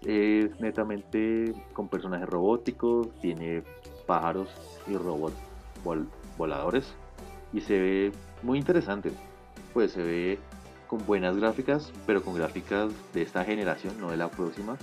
[0.01, 3.63] Es netamente con personajes robóticos, tiene
[4.05, 4.49] pájaros
[4.87, 5.37] y robots
[6.37, 6.93] voladores
[7.53, 8.11] y se ve
[8.41, 9.11] muy interesante.
[9.73, 10.39] Pues se ve
[10.87, 14.77] con buenas gráficas, pero con gráficas de esta generación, no de la próxima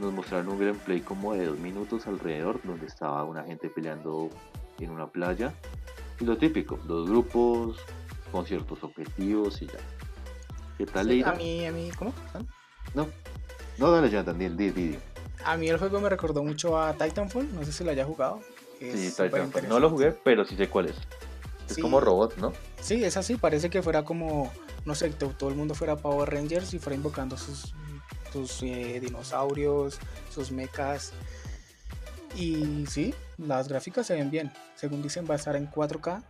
[0.00, 4.30] nos mostraron un gameplay como de dos minutos alrededor, donde estaba una gente peleando
[4.78, 5.52] en una playa.
[6.18, 7.78] Y lo típico, dos grupos
[8.32, 9.78] con ciertos objetivos y ya.
[10.80, 12.10] ¿Qué tal, sí, A mí, a mí, ¿cómo?
[12.94, 13.06] No,
[13.76, 14.98] no, dale ya, Daniel, di, di,
[15.44, 18.40] A mí el juego me recordó mucho a Titanfall, no sé si lo haya jugado.
[18.78, 19.68] sí, Titanfall.
[19.68, 20.96] No lo jugué, pero sí sé cuál es.
[21.68, 22.54] Es como robot, ¿no?
[22.80, 24.50] Sí, es así, parece que fuera como,
[24.86, 27.74] no sé, todo el mundo fuera Power Rangers y fuera invocando sus
[28.32, 29.98] sus eh, dinosaurios,
[30.32, 31.12] sus mechas.
[32.34, 34.50] Y sí, las gráficas se ven bien.
[34.76, 36.22] Según dicen, va a estar en 4K,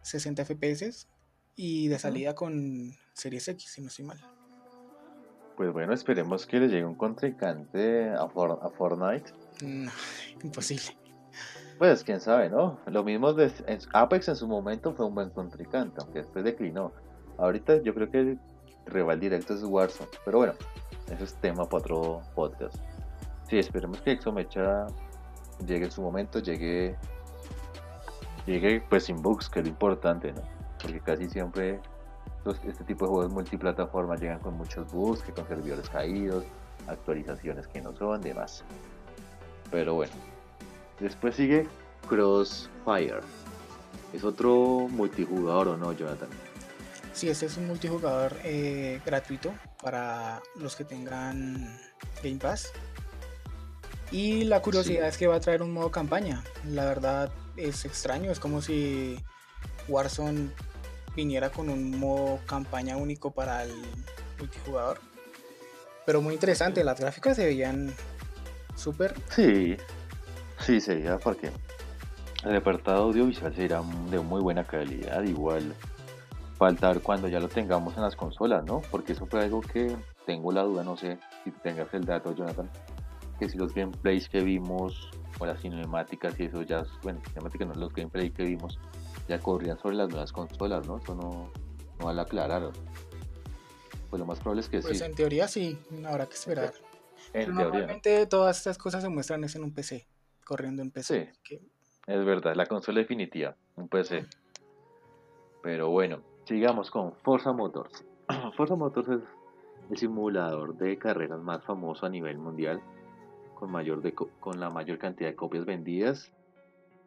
[0.00, 1.08] 60 FPS
[1.56, 4.18] y de salida con Series X, si no estoy mal.
[5.56, 9.32] Pues bueno, esperemos que le llegue un contrincante a, Fortnite.
[10.42, 10.98] imposible.
[11.78, 12.78] Pues quién sabe, ¿no?
[12.86, 13.50] Lo mismo de
[13.94, 16.92] Apex en su momento fue un buen contrincante, aunque después declinó.
[17.38, 18.38] Ahorita yo creo que el
[18.84, 20.10] rival directo es Warzone.
[20.24, 20.52] Pero bueno,
[21.10, 22.76] ese es tema para otro podcast.
[23.48, 24.86] Sí, esperemos que Exomecha
[25.66, 26.96] llegue en su momento, llegue,
[28.44, 30.42] llegue pues sin bugs, que es lo importante, ¿no?
[30.82, 31.80] Porque casi siempre
[32.50, 36.44] este tipo de juegos multiplataforma llegan con muchos bugs, que con servidores caídos,
[36.86, 38.64] actualizaciones que no son, demás.
[39.70, 40.12] Pero bueno,
[41.00, 41.66] después sigue
[42.08, 43.20] Crossfire.
[44.12, 46.28] Es otro multijugador o no, Jonathan.
[47.12, 51.78] Sí, este es un multijugador eh, gratuito para los que tengan
[52.22, 52.72] Game Pass.
[54.10, 56.44] Y la curiosidad es que va a traer un modo campaña.
[56.64, 59.18] La verdad es extraño, es como si
[59.88, 60.50] Warzone
[61.16, 63.72] viniera con un modo campaña único para el
[64.38, 65.00] multijugador.
[66.04, 67.92] Pero muy interesante, las gráficas se veían
[68.76, 69.14] súper.
[69.30, 69.76] Sí,
[70.60, 71.50] sí, sería porque
[72.44, 75.74] el apartado audiovisual será de muy buena calidad, igual
[76.56, 78.82] faltar cuando ya lo tengamos en las consolas, ¿no?
[78.90, 82.70] Porque eso fue algo que tengo la duda, no sé si tengas el dato, Jonathan,
[83.38, 87.74] que si los gameplays que vimos o las cinemáticas y eso ya, bueno, cinemáticas no,
[87.74, 88.78] los gameplays que vimos
[89.28, 90.98] ya corrían sobre las nuevas consolas, ¿no?
[90.98, 91.50] Eso no,
[91.98, 92.70] no va a aclarar.
[94.10, 94.98] Pues lo más probable es que pues sí.
[94.98, 96.72] Pues en teoría sí, habrá que esperar.
[97.32, 100.06] En normalmente todas estas cosas se muestran es en un PC,
[100.44, 101.32] corriendo en PC.
[101.42, 101.58] Sí,
[102.06, 104.26] es verdad, la consola definitiva, un PC.
[105.62, 108.04] Pero bueno, Sigamos con Forza Motors.
[108.56, 109.20] Forza Motors es
[109.90, 112.80] el simulador de carreras más famoso a nivel mundial,
[113.56, 114.00] con, mayor
[114.38, 116.32] con la mayor cantidad de copias vendidas,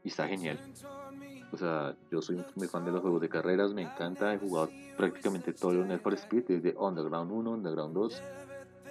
[0.04, 0.60] y está genial.
[1.52, 4.70] O sea, yo soy muy fan de los juegos de carreras, me encanta, he jugado
[4.98, 8.22] prácticamente todos los Need for Speed, desde Underground 1, Underground 2,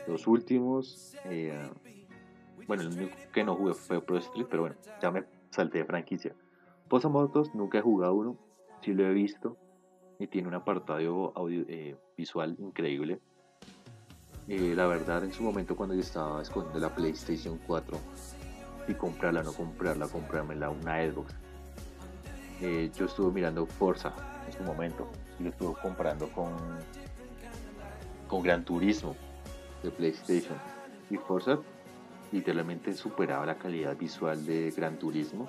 [0.09, 1.15] los últimos.
[1.25, 1.71] Eh,
[2.67, 5.85] bueno, el único que no jugué fue Pro Street, pero bueno, ya me salté de
[5.85, 6.35] franquicia.
[6.89, 8.37] Forza Motors nunca he jugado uno,
[8.83, 9.57] sí lo he visto,
[10.19, 13.21] y tiene un apartado audio, eh, visual increíble.
[14.49, 17.99] Eh, la verdad, en su momento cuando yo estaba escondiendo la PlayStation 4
[18.89, 21.35] y comprarla, no comprarla, comprármela, una Xbox,
[22.61, 24.13] eh, yo estuve mirando Forza
[24.47, 26.53] en su momento y lo estuve comprando con,
[28.27, 29.17] con Gran Turismo
[29.83, 30.59] de PlayStation.
[31.11, 31.59] Y Forza
[32.33, 35.49] literalmente superaba la calidad visual de Gran Turismo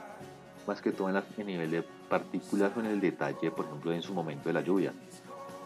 [0.69, 4.03] más que todo en, el nivel de partículas o en el detalle, por ejemplo, en
[4.03, 4.93] su momento de la lluvia.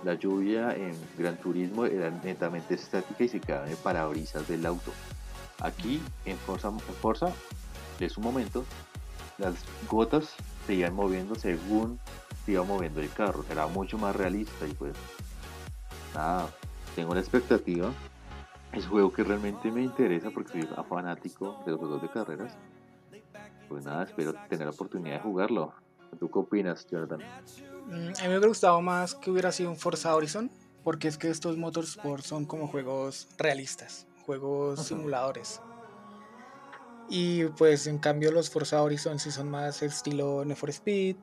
[0.06, 4.92] La lluvia en Gran Turismo era netamente estática y se quedaba en parabrisas del auto.
[5.60, 7.34] Aquí en Forza, en Forza,
[8.10, 8.66] su momento,
[9.38, 9.56] las
[9.90, 12.00] gotas se iban moviendo según
[12.46, 13.46] se iba moviendo el carro.
[13.50, 14.96] Era mucho más realista y pues
[16.14, 16.50] nada,
[16.96, 17.92] tengo la expectativa
[18.74, 22.58] es un juego que realmente me interesa porque soy fanático de los juegos de carreras.
[23.70, 25.74] Pues nada, espero tener la oportunidad de jugarlo.
[26.20, 27.22] ¿Tú qué opinas, Jordan?
[27.88, 30.50] Mm, a mí me hubiera gustado más que hubiera sido un Forza Horizon,
[30.84, 35.62] porque es que estos Motorsport son como juegos realistas, juegos simuladores.
[37.10, 41.18] Y pues en cambio los Forza Horizon sí son más estilo Need for Speed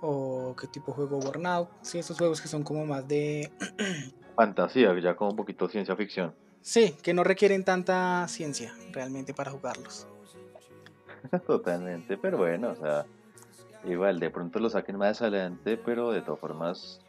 [0.00, 3.50] o qué tipo de juego Burnout, sí, esos juegos que son como más de
[4.36, 6.34] fantasía, ya como un poquito ciencia ficción.
[6.60, 10.06] Sí, que no requieren tanta ciencia realmente para jugarlos.
[11.46, 13.06] Totalmente, pero bueno, o sea,
[13.84, 17.00] igual de pronto lo saquen más adelante, pero de todas formas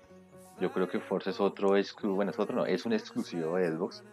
[0.60, 3.70] yo creo que Forza es otro exclusivo, bueno, es otro no, es un exclusivo de
[3.70, 4.04] Xbox.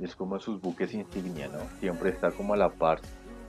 [0.00, 1.60] Es como sus buques insignia, ¿no?
[1.80, 3.00] Siempre está como a la par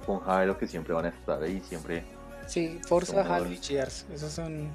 [0.05, 2.05] con Halo que siempre van a estar ahí, siempre.
[2.47, 4.69] Sí, Forza, Halo y Gears, esos son...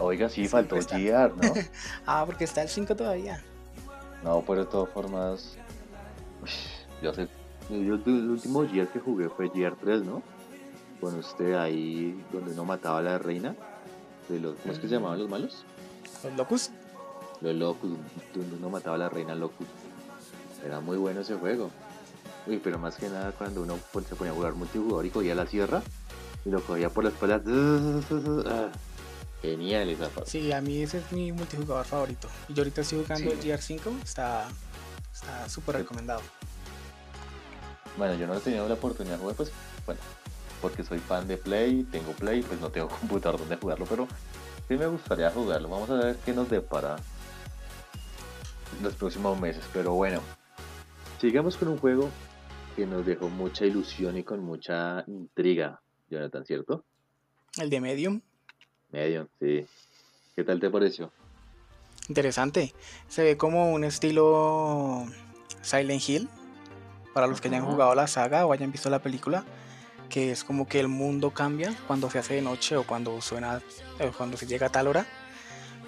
[0.00, 1.52] Oiga, sí, faltó Gears, ¿no?
[2.06, 3.42] ah, porque está el 5 todavía.
[4.22, 5.56] No, pero de todas formas,
[7.02, 7.28] yo sé,
[7.70, 10.22] yo, el último Gears que jugué fue Gears 3, ¿no?
[11.00, 13.54] Con usted ahí donde uno mataba a la reina.
[14.28, 15.64] De los, ¿Cómo es que se llamaban los malos?
[16.24, 16.70] Los Locus.
[17.40, 17.90] Los Locus,
[18.34, 19.66] donde uno mataba a la reina Locus.
[20.64, 21.70] Era muy bueno ese juego.
[22.46, 25.46] Uy, pero más que nada cuando uno se ponía a jugar multijugador y cogía la
[25.46, 25.82] sierra
[26.44, 27.42] y lo cogía por la espalda.
[28.46, 28.70] Ah,
[29.42, 30.30] genial esa parte.
[30.30, 32.28] Sí, a mí ese es mi multijugador favorito.
[32.48, 34.48] Y yo ahorita estoy jugando el GR5, está
[35.48, 36.22] súper recomendado.
[37.96, 39.50] Bueno, yo no he tenido la oportunidad de jugar, pues,
[39.84, 40.00] bueno,
[40.62, 44.08] porque soy fan de Play, tengo Play, pues no tengo computador donde jugarlo, pero
[44.68, 45.68] sí me gustaría jugarlo.
[45.68, 46.96] Vamos a ver qué nos depara
[48.82, 49.64] los próximos meses.
[49.72, 50.20] Pero bueno,
[51.20, 52.10] sigamos con un juego
[52.76, 56.84] que nos dejó mucha ilusión y con mucha intriga, Jonathan, ¿cierto?
[57.60, 58.20] El de Medium.
[58.90, 59.66] Medium, sí.
[60.36, 61.10] ¿Qué tal te pareció?
[62.08, 62.72] Interesante.
[63.08, 65.04] Se ve como un estilo
[65.62, 66.28] Silent Hill.
[67.12, 69.44] Para los que hayan jugado la saga o hayan visto la película.
[70.08, 73.60] Que es como que el mundo cambia cuando se hace de noche o cuando suena.
[74.00, 75.06] O cuando se llega a tal hora.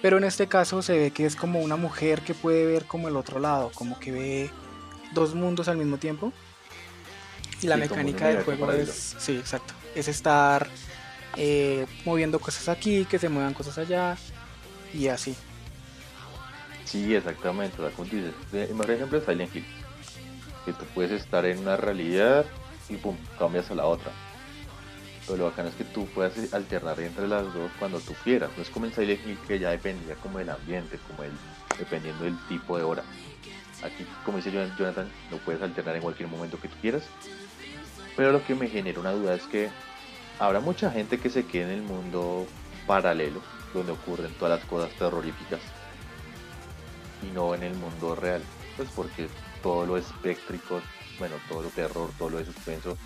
[0.01, 3.07] Pero en este caso se ve que es como una mujer que puede ver como
[3.07, 3.71] el otro lado.
[3.73, 4.49] Como que ve
[5.11, 6.33] dos mundos al mismo tiempo.
[7.61, 9.15] Y la mecánica del juego es.
[9.19, 9.73] Sí, exacto.
[9.93, 10.67] Es estar
[11.37, 14.17] eh, moviendo cosas aquí, que se muevan cosas allá.
[14.93, 15.35] Y así.
[16.85, 17.77] Sí, exactamente.
[17.95, 18.33] como tú dices,
[18.75, 19.65] por ejemplo, Silent Hill.
[20.65, 22.45] Que tú puedes estar en una realidad
[22.89, 24.11] y pum, cambias a la otra.
[25.25, 28.49] Pero lo bacano es que tú puedes alternar entre las dos cuando tú quieras.
[28.57, 31.31] No es como en Silent Hill que ya dependía como del ambiente, como el,
[31.77, 33.03] dependiendo del tipo de hora.
[33.83, 37.03] Aquí, como dice Jonathan, lo puedes alternar en cualquier momento que tú quieras.
[38.15, 39.69] Pero lo que me genera una duda es que
[40.39, 42.45] habrá mucha gente que se quede en el mundo
[42.85, 43.41] paralelo,
[43.73, 45.59] donde ocurren todas las cosas terroríficas
[47.23, 48.43] y no en el mundo real.
[48.77, 49.27] Pues porque
[49.63, 50.81] todo lo espectríco,
[51.19, 52.97] bueno, todo lo terror, todo lo de suspenso,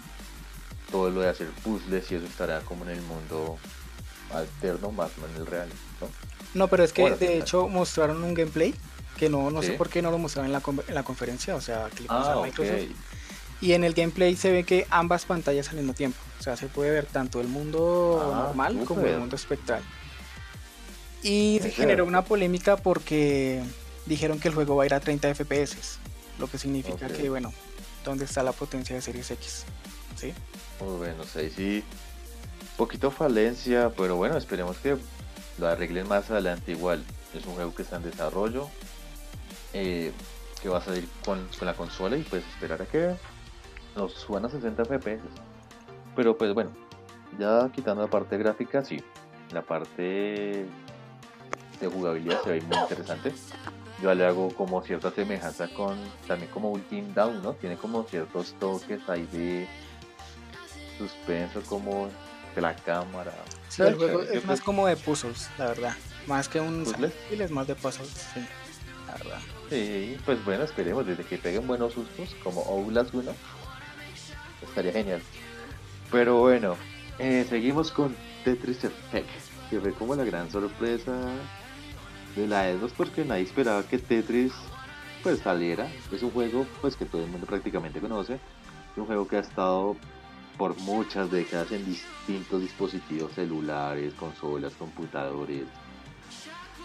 [0.92, 3.58] todo lo de hacer puzzles y eso estará como en el mundo
[4.34, 5.70] alterno más no en el real,
[6.02, 6.08] ¿no?
[6.54, 8.74] No, pero es que de hecho mostraron un gameplay
[9.18, 11.62] que no, no sé por qué no lo mostraron en la, en la conferencia, o
[11.62, 12.92] sea, que le ah, Microsoft.
[13.62, 16.20] Y en el gameplay se ve que ambas pantallas al mismo tiempo.
[16.40, 19.82] O sea, se puede ver tanto el mundo ah, normal como el mundo espectral.
[21.24, 23.64] Y se generó una polémica porque
[24.06, 25.98] dijeron que el juego va a ir a 30 FPS,
[26.38, 27.52] lo que significa que, bueno,
[28.04, 29.66] ¿dónde está la potencia de Series X?
[30.16, 30.34] ¿Sí?
[30.80, 31.84] Muy bueno, sí, sí,
[32.78, 34.98] poquito falencia, pero bueno, esperemos que
[35.58, 37.04] lo arreglen más adelante igual.
[37.34, 38.70] Es un juego que está en desarrollo,
[39.76, 40.12] eh,
[40.62, 43.16] que va a salir con, la consola y pues esperar a que
[43.96, 45.22] nos suban a 60 FPS.
[46.16, 46.72] Pero pues bueno,
[47.38, 49.04] ya quitando la parte gráfica, sí,
[49.52, 50.66] la parte
[51.80, 53.34] de jugabilidad se ve muy interesante
[54.02, 57.54] yo le hago como cierta semejanza con también como Ultimate Down, ¿no?
[57.54, 59.68] Tiene como ciertos toques ahí de
[60.98, 62.10] suspenso como
[62.54, 63.34] de la cámara.
[63.70, 65.94] Sí, el juego es más como de puzzles, la verdad.
[66.28, 66.86] Más que un
[67.32, 68.46] y es más de puzzles, sí.
[69.08, 69.40] La verdad.
[69.70, 73.32] Sí, pues bueno, esperemos desde que peguen buenos sustos como Outlast 1.
[74.62, 75.22] Estaría genial.
[76.12, 76.76] Pero bueno,
[77.18, 79.30] eh, seguimos con Tetris Effect,
[79.70, 81.14] que fue como la gran sorpresa
[82.36, 84.54] de la E2 porque nadie esperaba que Tetris
[85.24, 85.88] pues saliera.
[86.12, 88.36] Es un juego pues que todo el mundo prácticamente conoce.
[88.36, 89.96] Es un juego que ha estado
[90.58, 95.66] por muchas décadas en distintos dispositivos celulares, consolas, computadores.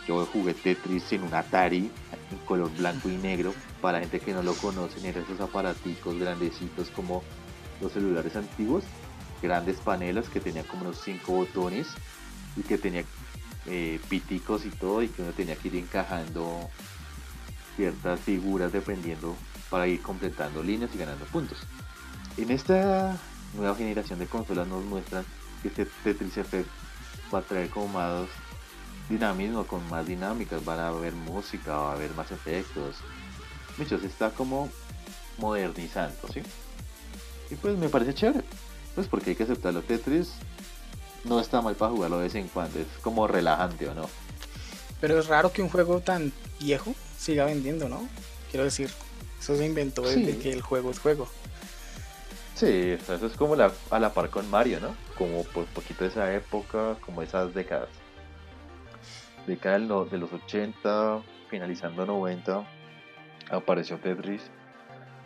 [0.09, 1.91] Yo jugué Tetris en un Atari
[2.31, 3.55] en color blanco y negro.
[3.81, 7.22] Para gente que no lo conoce, eran esos aparaticos grandecitos como
[7.81, 8.85] los celulares antiguos,
[9.43, 11.89] grandes panelas que tenían como unos 5 botones
[12.57, 13.05] y que tenía
[13.66, 16.68] eh, piticos y todo y que uno tenía que ir encajando
[17.76, 19.37] ciertas figuras dependiendo
[19.70, 21.59] para ir completando líneas y ganando puntos.
[22.37, 23.16] En esta
[23.55, 25.24] nueva generación de consolas nos muestran
[25.62, 26.68] que este Tetris Effect
[27.33, 28.26] va a traer como más
[29.11, 32.96] dinamismo, con más dinámicas, van a haber música, va a haber más efectos.
[33.76, 34.70] Muchos está como
[35.36, 36.40] modernizando, ¿sí?
[37.50, 38.44] Y pues me parece chévere,
[38.94, 39.82] pues porque hay que aceptarlo.
[39.82, 40.32] Tetris
[41.24, 44.08] no está mal para jugarlo de vez en cuando, es como relajante o no.
[45.00, 48.08] Pero es raro que un juego tan viejo siga vendiendo, ¿no?
[48.50, 48.90] Quiero decir,
[49.40, 51.28] eso se inventó desde que el juego es juego.
[52.54, 54.94] Sí, eso es como la, a la par con Mario, ¿no?
[55.16, 57.88] Como por poquito de esa época, como esas décadas.
[59.47, 62.64] Década de los 80, finalizando 90,
[63.51, 64.51] apareció Tetris.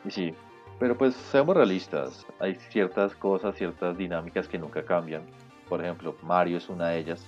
[0.05, 0.35] Y sí,
[0.79, 5.23] pero pues seamos realistas, hay ciertas cosas, ciertas dinámicas que nunca cambian.
[5.69, 7.27] Por ejemplo, Mario es una de ellas.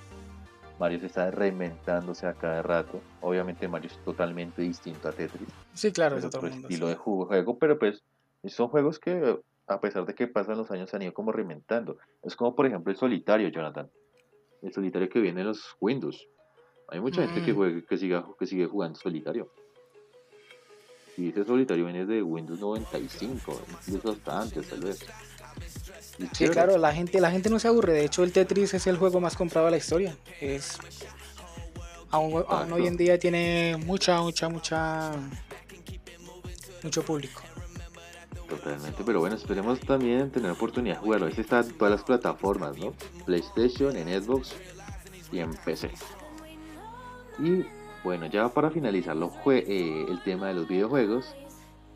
[0.78, 3.00] Mario se está reinventándose a cada rato.
[3.22, 5.48] Obviamente Mario es totalmente distinto a Tetris.
[5.72, 8.02] Sí, claro, es otro mundo, estilo de juego, pero pues
[8.44, 11.98] son juegos que a pesar de que pasan los años se han ido como reinventando.
[12.22, 13.90] Es como por ejemplo el solitario, Jonathan.
[14.62, 16.28] El solitario que viene en los Windows.
[16.88, 17.56] Hay mucha gente que, mm.
[17.56, 19.50] juega, que, siga, que sigue jugando solitario.
[21.16, 25.06] Y ese solitario viene de Windows 95, incluso hasta antes tal vez.
[26.32, 27.94] Sí, claro, la gente, la gente no se aburre.
[27.94, 30.16] De hecho, el Tetris es el juego más comprado de la historia.
[30.40, 30.78] Es
[32.10, 35.12] aún, hoy en día tiene mucha, mucha, mucha,
[36.82, 37.42] mucho público.
[38.48, 41.26] Totalmente, pero bueno, esperemos también tener oportunidad de jugarlo.
[41.26, 42.94] Este está en todas las plataformas, ¿no?
[43.24, 44.54] PlayStation, en Xbox
[45.32, 45.90] y en PC.
[47.38, 47.64] Y
[48.02, 51.34] bueno, ya para finalizar eh, el tema de los videojuegos,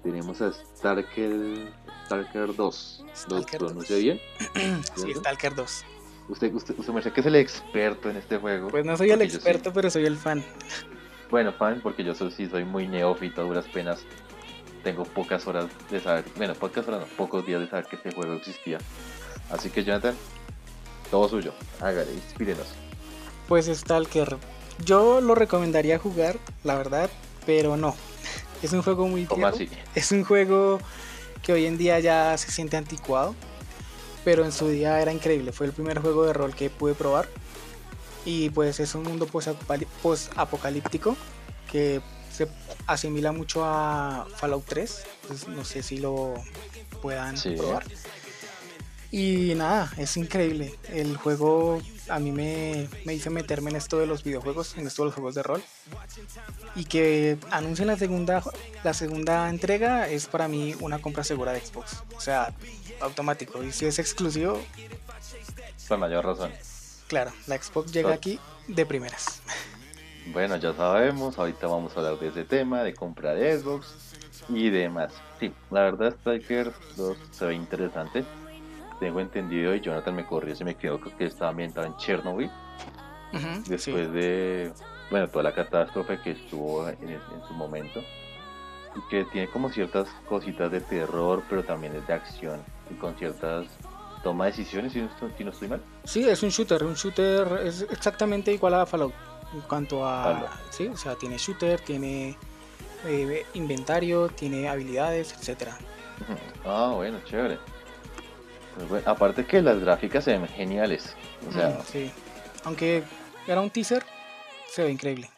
[0.02, 1.72] tenemos a Stalker,
[2.06, 3.04] Stalker 2.
[3.28, 4.20] ¿Lo pronuncia bien?
[4.96, 5.84] sí, Stalker 2.
[6.28, 8.68] Usted, usted, usted me dice que es el experto en este juego.
[8.68, 10.44] Pues no soy el experto, pero soy el fan.
[11.30, 14.00] Bueno, fan, porque yo soy, sí soy muy neófito, a duras penas.
[14.82, 18.12] Tengo pocas horas de saber, bueno, pocas horas, no, pocos días de saber que este
[18.12, 18.78] juego existía.
[19.50, 20.14] Así que, Jonathan,
[21.10, 21.52] todo suyo.
[21.80, 22.68] Hágale, inspírenos.
[23.48, 24.36] Pues Stalker,
[24.84, 27.10] yo lo recomendaría jugar, la verdad,
[27.46, 27.94] pero no.
[28.62, 29.52] Es un juego muy viejo.
[29.94, 30.80] Es un juego
[31.42, 33.34] que hoy en día ya se siente anticuado,
[34.22, 35.52] pero en su día era increíble.
[35.52, 37.26] Fue el primer juego de rol que pude probar.
[38.26, 41.16] Y pues es un mundo post-apocalíptico
[41.72, 42.48] que se
[42.86, 45.04] asimila mucho a Fallout 3.
[45.26, 46.34] Pues no sé si lo
[47.00, 47.84] puedan probar.
[49.12, 50.78] Y nada, es increíble.
[50.88, 55.02] El juego a mí me, me hizo meterme en esto de los videojuegos, en esto
[55.02, 55.62] de los juegos de rol.
[56.76, 58.42] Y que anuncien la segunda,
[58.84, 62.04] la segunda entrega es para mí una compra segura de Xbox.
[62.16, 62.54] O sea,
[63.00, 63.64] automático.
[63.64, 64.60] Y si es exclusivo...
[65.88, 66.52] Con mayor razón.
[67.08, 68.38] Claro, la Xbox llega aquí
[68.68, 69.42] de primeras.
[70.32, 73.88] Bueno, ya sabemos, ahorita vamos a hablar de ese tema, de compra de Xbox
[74.48, 75.12] y demás.
[75.40, 78.24] Sí, la verdad Striker 2 se ve interesante
[79.00, 82.50] tengo entendido, y Jonathan me corrió, se me quedó que estaba ambientado en Chernobyl.
[83.66, 84.72] después de,
[85.10, 88.00] bueno, toda la catástrofe que estuvo en, su momento.
[88.94, 92.60] Y que tiene como ciertas cositas de terror, pero también es de acción.
[92.90, 93.66] Y con ciertas
[94.22, 95.80] toma de decisiones, si no, estoy mal.
[96.04, 96.84] Sí, es un shooter.
[96.84, 99.14] Un shooter es exactamente igual a Fallout.
[99.54, 100.50] En cuanto a.
[100.70, 102.36] Sí, o sea, tiene shooter, tiene
[103.06, 105.76] eh, inventario, tiene habilidades, etcétera.
[106.64, 107.58] Ah, bueno, chévere.
[108.88, 111.14] Pues aparte que las gráficas se ven geniales.
[111.48, 112.10] O sea, mm, sí.
[112.64, 113.02] Aunque
[113.46, 114.04] era un teaser,
[114.68, 115.30] se ve increíble.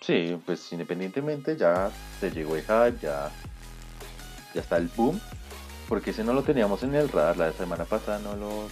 [0.00, 3.30] Sí, pues independientemente ya se llegó el hype, ya,
[4.54, 5.20] ya está el boom.
[5.88, 8.68] Porque ese no lo teníamos en el radar, la semana pasada no lo...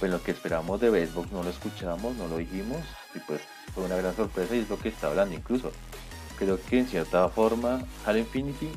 [0.00, 2.82] Pues lo que esperamos de Xbox no lo escuchamos, no lo dijimos.
[3.14, 3.40] Y pues
[3.74, 5.72] fue una gran sorpresa y es lo que está hablando incluso.
[6.38, 8.70] Creo que en cierta forma Halo Infinity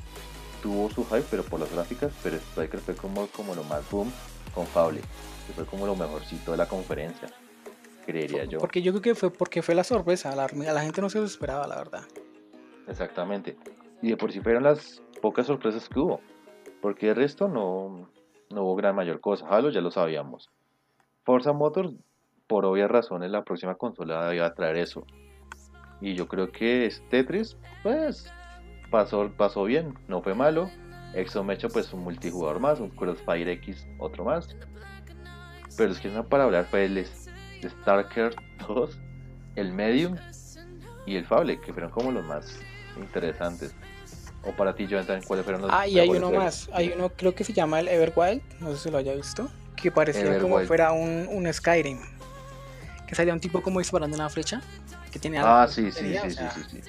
[0.61, 4.11] tuvo su hype, pero por las gráficas, pero Striker fue como, como lo más boom
[4.53, 5.01] con Fable,
[5.47, 7.29] que fue como lo mejorcito de la conferencia,
[8.05, 8.59] creería yo.
[8.59, 11.25] Porque yo creo que fue porque fue la sorpresa, la, la gente no se lo
[11.25, 12.03] esperaba, la verdad.
[12.87, 13.57] Exactamente.
[14.01, 16.21] Y de por sí fueron las pocas sorpresas que hubo,
[16.81, 18.09] porque el resto no,
[18.49, 19.47] no hubo gran mayor cosa.
[19.47, 20.49] Halo ya lo sabíamos.
[21.23, 21.93] Forza Motors,
[22.47, 25.05] por obvias razones, la próxima consola iba a traer eso.
[26.01, 28.33] Y yo creo que es Tetris, pues
[28.91, 30.69] pasó, pasó bien, no fue malo.
[31.15, 34.49] Exomecho pues un multijugador más, un Crossfire X otro más.
[35.75, 37.05] Pero es que no para hablar fue el
[37.63, 38.35] Starker
[38.67, 38.97] 2,
[39.55, 40.15] el Medium
[41.05, 42.59] y el Fable, que fueron como los más
[42.97, 43.73] interesantes.
[44.43, 47.35] O para ti, Jonathan, ¿cuáles fueron los Ah, y hay uno más, hay uno creo
[47.35, 50.91] que se llama el Everwild, no sé si lo haya visto, que parecía como fuera
[50.91, 51.99] un, un Skyrim.
[53.07, 54.61] Que salía un tipo como disparando una flecha,
[55.11, 56.81] que tiene Ah, sí, sí, sí, sí, sí,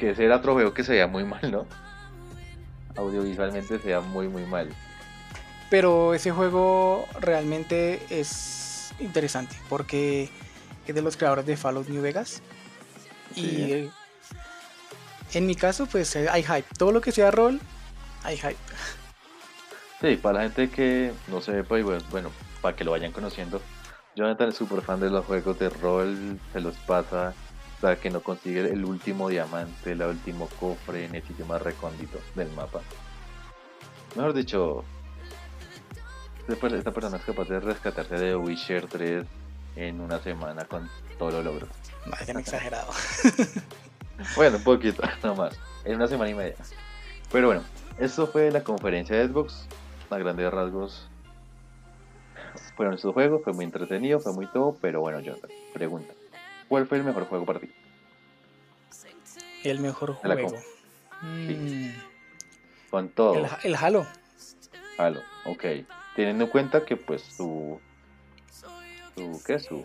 [0.00, 1.66] que ese era otro juego que se veía muy mal, ¿no?
[2.96, 4.70] Audiovisualmente se veía muy, muy mal.
[5.68, 10.30] Pero ese juego realmente es interesante porque
[10.86, 12.42] es de los creadores de Fallout New Vegas.
[13.36, 13.90] Y eh,
[15.34, 16.74] en mi caso, pues eh, hay hype.
[16.78, 17.60] Todo lo que sea rol,
[18.24, 18.56] hay hype.
[20.00, 22.30] Sí, para la gente que no se pues bueno,
[22.62, 23.60] para que lo vayan conociendo,
[24.16, 27.34] Jonathan es súper fan de los juegos de rol, se los pasa
[27.80, 32.18] para que no consigue el último diamante, el último cofre en el sitio más recóndito
[32.34, 32.80] del mapa.
[34.16, 34.84] Mejor dicho,
[36.48, 39.24] esta persona es capaz de rescatarse de Witcher 3
[39.76, 41.68] en una semana con todo lo logro.
[42.06, 42.92] Vaya exagerado.
[44.36, 45.58] bueno, un poquito, nomás.
[45.84, 46.56] En una semana y media.
[47.30, 47.62] Pero bueno,
[47.98, 49.66] esto fue la conferencia de Xbox.
[50.10, 51.08] A grandes rasgos.
[52.76, 54.76] Fueron estos juegos, fue muy entretenido, fue muy todo.
[54.80, 55.34] Pero bueno, yo
[55.72, 56.12] pregunta:
[56.70, 57.68] ¿Cuál fue el mejor juego para ti?
[59.64, 60.52] El mejor juego.
[61.20, 61.90] Mm.
[62.88, 63.34] Con todo.
[63.34, 64.06] El, el Halo.
[64.96, 65.64] Halo, ok.
[66.14, 67.80] Teniendo en cuenta que pues su
[69.16, 69.58] su, ¿qué?
[69.58, 69.84] Su,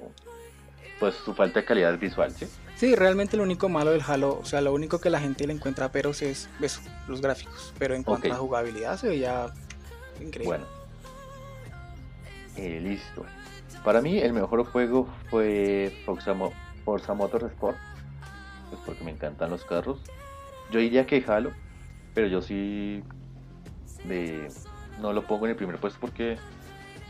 [1.00, 2.46] pues su falta de calidad visual, ¿sí?
[2.76, 5.54] Sí, realmente lo único malo del Halo, o sea, lo único que la gente le
[5.54, 7.74] encuentra peros es eso, los gráficos.
[7.80, 9.48] Pero en cuanto a jugabilidad se veía
[10.22, 10.46] increíble.
[10.46, 10.66] Bueno.
[12.58, 13.26] Eh, listo.
[13.84, 16.36] Para mí el mejor juego fue Forza,
[16.86, 17.78] Forza Motorsport.
[18.70, 20.00] Pues porque me encantan los carros.
[20.72, 21.52] Yo diría que Halo,
[22.14, 23.04] pero yo sí
[24.06, 24.48] de,
[25.02, 26.38] no lo pongo en el primer puesto porque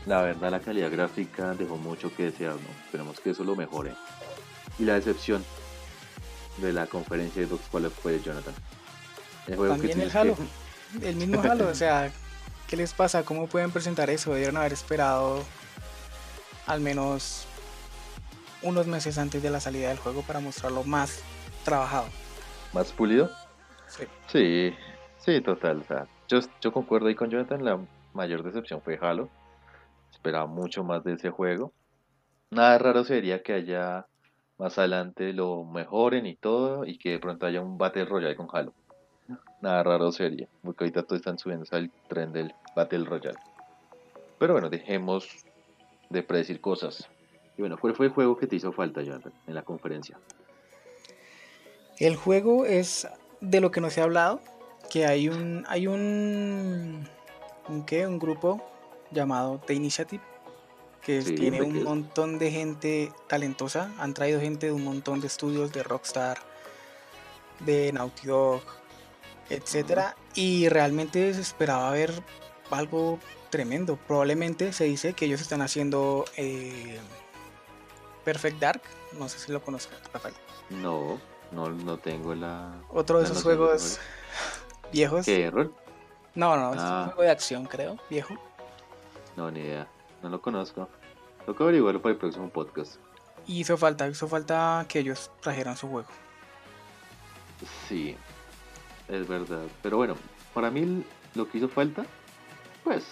[0.06, 2.84] la verdad la calidad gráfica dejó mucho que desear, ¿no?
[2.84, 3.94] Esperemos que eso lo mejore.
[4.78, 5.44] Y la decepción
[6.58, 8.54] de la conferencia de Xbox, ¿cuál fue, Jonathan?
[9.46, 10.36] El juego También el Halo,
[11.02, 12.10] el mismo Halo, o sea,
[12.66, 13.24] ¿qué les pasa?
[13.24, 14.32] ¿Cómo pueden presentar eso?
[14.32, 15.42] Debieron haber esperado
[16.66, 17.46] al menos
[18.66, 21.22] unos meses antes de la salida del juego para mostrarlo más
[21.64, 22.06] trabajado.
[22.72, 23.30] ¿Más pulido?
[23.86, 24.04] Sí.
[24.26, 24.74] Sí,
[25.18, 25.78] sí, total.
[25.80, 27.78] O sea, yo, yo concuerdo ahí con Jonathan, la
[28.12, 29.30] mayor decepción fue Halo
[30.16, 31.72] esperaba mucho más de ese juego.
[32.50, 34.06] Nada raro sería que haya
[34.58, 38.48] más adelante lo mejoren y todo y que de pronto haya un Battle Royale con
[38.52, 38.72] Halo.
[39.60, 43.38] Nada raro sería, porque ahorita todos están subiendo al tren del Battle Royale.
[44.38, 45.28] Pero bueno, dejemos
[46.10, 47.08] de predecir cosas.
[47.56, 50.18] Y bueno, ¿cuál fue el juego que te hizo falta, Jonathan, en la conferencia?
[51.98, 53.08] El juego es
[53.40, 54.40] de lo que no se ha hablado,
[54.90, 57.08] que hay un hay un
[57.68, 58.62] un qué, un grupo
[59.10, 60.22] llamado The Initiative,
[61.02, 63.92] que tiene un montón de gente talentosa.
[63.98, 66.38] Han traído gente de un montón de estudios de Rockstar,
[67.60, 68.62] de Naughty Dog,
[69.48, 72.12] etcétera, y realmente se esperaba ver
[72.70, 73.18] algo
[73.50, 73.96] tremendo.
[74.06, 76.98] Probablemente se dice que ellos están haciendo eh,
[78.26, 78.82] Perfect Dark.
[79.16, 80.34] No sé si lo conozco Rafael.
[80.68, 81.20] No,
[81.52, 82.72] no, no tengo la.
[82.90, 84.00] Otro de esos juegos
[84.92, 85.24] viejos.
[85.24, 85.48] ¿Qué
[86.34, 87.04] No, no, es un ah.
[87.06, 88.34] juego de acción, creo, viejo.
[89.36, 89.86] No, ni idea.
[90.24, 90.88] No lo conozco.
[91.38, 92.96] Tengo que averiguarlo para el próximo podcast.
[93.46, 96.08] Y hizo falta, hizo falta que ellos trajeran su juego.
[97.88, 98.16] Sí,
[99.06, 99.66] es verdad.
[99.84, 100.16] Pero bueno,
[100.52, 101.04] para mí
[101.36, 102.04] lo que hizo falta,
[102.82, 103.04] pues,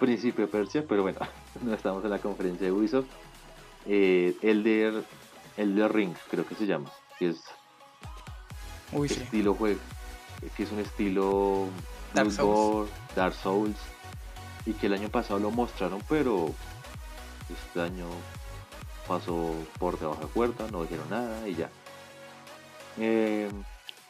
[0.00, 1.18] Principio de Persia, pero bueno,
[1.62, 3.08] no estamos en la conferencia de Ubisoft.
[3.86, 5.04] Eh, Elder,
[5.56, 7.42] Elder Ring, creo que se llama, que es
[9.02, 9.80] estilo juego,
[10.56, 11.66] que es un estilo
[12.14, 12.90] Dark Souls.
[13.14, 13.76] Dark Souls
[14.66, 16.52] y que el año pasado lo mostraron, pero
[17.50, 18.06] este año
[19.06, 21.70] pasó por debajo de puerta, no dijeron nada y ya.
[22.98, 23.50] Eh,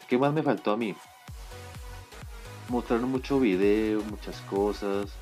[0.09, 0.95] ¿Qué más me faltó a mí?
[2.69, 5.13] Mostraron mucho video, muchas cosas,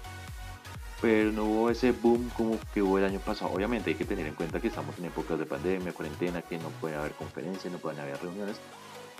[1.02, 3.52] pero no hubo ese boom como que hubo el año pasado.
[3.52, 6.68] Obviamente hay que tener en cuenta que estamos en épocas de pandemia, cuarentena, que no
[6.80, 8.60] puede haber conferencias, no pueden haber reuniones.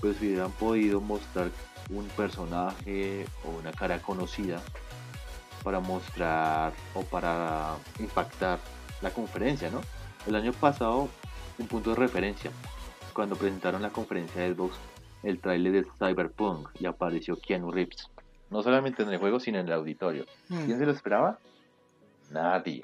[0.01, 1.51] Pues si hubieran podido mostrar
[1.91, 4.63] un personaje o una cara conocida
[5.65, 8.61] para mostrar o para impactar
[9.01, 9.81] la conferencia, ¿no?
[10.29, 11.09] El año pasado,
[11.59, 12.53] un punto de referencia,
[13.13, 14.77] cuando presentaron la conferencia de Xbox,
[15.25, 18.09] el trailer de Cyberpunk y apareció Keanu Reeves.
[18.51, 20.27] No solamente en el juego, sino en el auditorio.
[20.49, 20.65] Hmm.
[20.67, 21.39] ¿Quién se lo esperaba?
[22.33, 22.83] Nadie.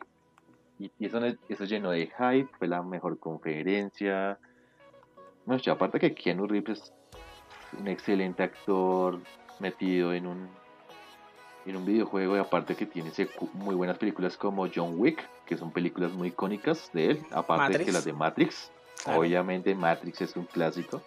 [0.78, 4.38] Y, eso, eso llenó de hype, fue la mejor conferencia.
[5.44, 6.92] Bueno, aparte que Keanu Reeves
[7.72, 9.18] es un excelente actor
[9.58, 10.48] metido en un
[11.66, 13.12] en un videojuego y aparte que tiene
[13.52, 17.92] muy buenas películas como John Wick, que son películas muy icónicas de él, aparte que
[17.92, 18.70] las de Matrix.
[19.06, 21.02] Obviamente Matrix es un clásico.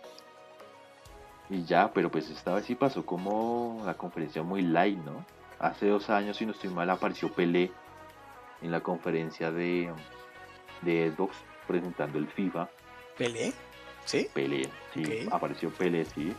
[1.49, 5.25] Y ya, pero pues esta vez sí pasó como la conferencia muy light, ¿no?
[5.59, 7.71] Hace dos años, si no estoy mal, apareció Pelé
[8.61, 9.91] en la conferencia de,
[10.81, 11.35] de Xbox
[11.67, 12.69] presentando el FIFA.
[13.17, 13.53] ¿Pelé?
[14.05, 14.27] ¿Sí?
[14.33, 15.27] Pelé, sí.
[15.31, 16.33] Apareció Pelé, sí.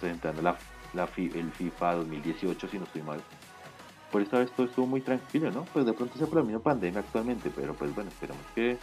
[0.00, 0.56] presentando la,
[0.92, 3.20] la el FIFA 2018, si no estoy mal.
[4.10, 5.64] Por esta vez todo estuvo muy tranquilo, ¿no?
[5.72, 8.78] Pues de pronto se misma pandemia actualmente, pero pues bueno, esperamos que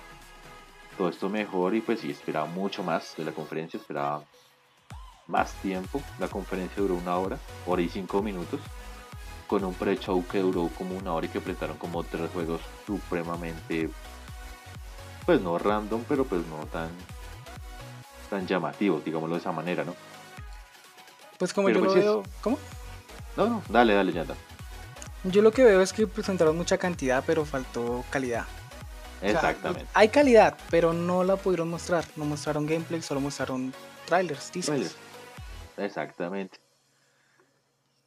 [0.97, 4.23] todo esto mejore y pues sí, esperaba mucho más de la conferencia, esperaba
[5.27, 6.01] más tiempo.
[6.19, 8.59] La conferencia duró una hora, hora y cinco minutos,
[9.51, 13.89] con un pre-show que duró como una hora y que presentaron como tres juegos supremamente,
[15.25, 16.87] pues no random, pero pues no tan,
[18.29, 19.93] tan llamativos, digámoslo de esa manera, ¿no?
[21.37, 22.57] Pues como yo lo pues, veo, ¿cómo?
[23.35, 24.35] No, no, dale, dale, ya está.
[25.25, 28.45] Yo lo que veo es que presentaron mucha cantidad, pero faltó calidad.
[29.21, 29.85] Exactamente.
[29.93, 32.05] hay calidad, pero no la pudieron mostrar.
[32.15, 33.73] No mostraron gameplay, solo mostraron
[34.05, 34.95] trailers, teasers.
[35.75, 36.57] Exactamente.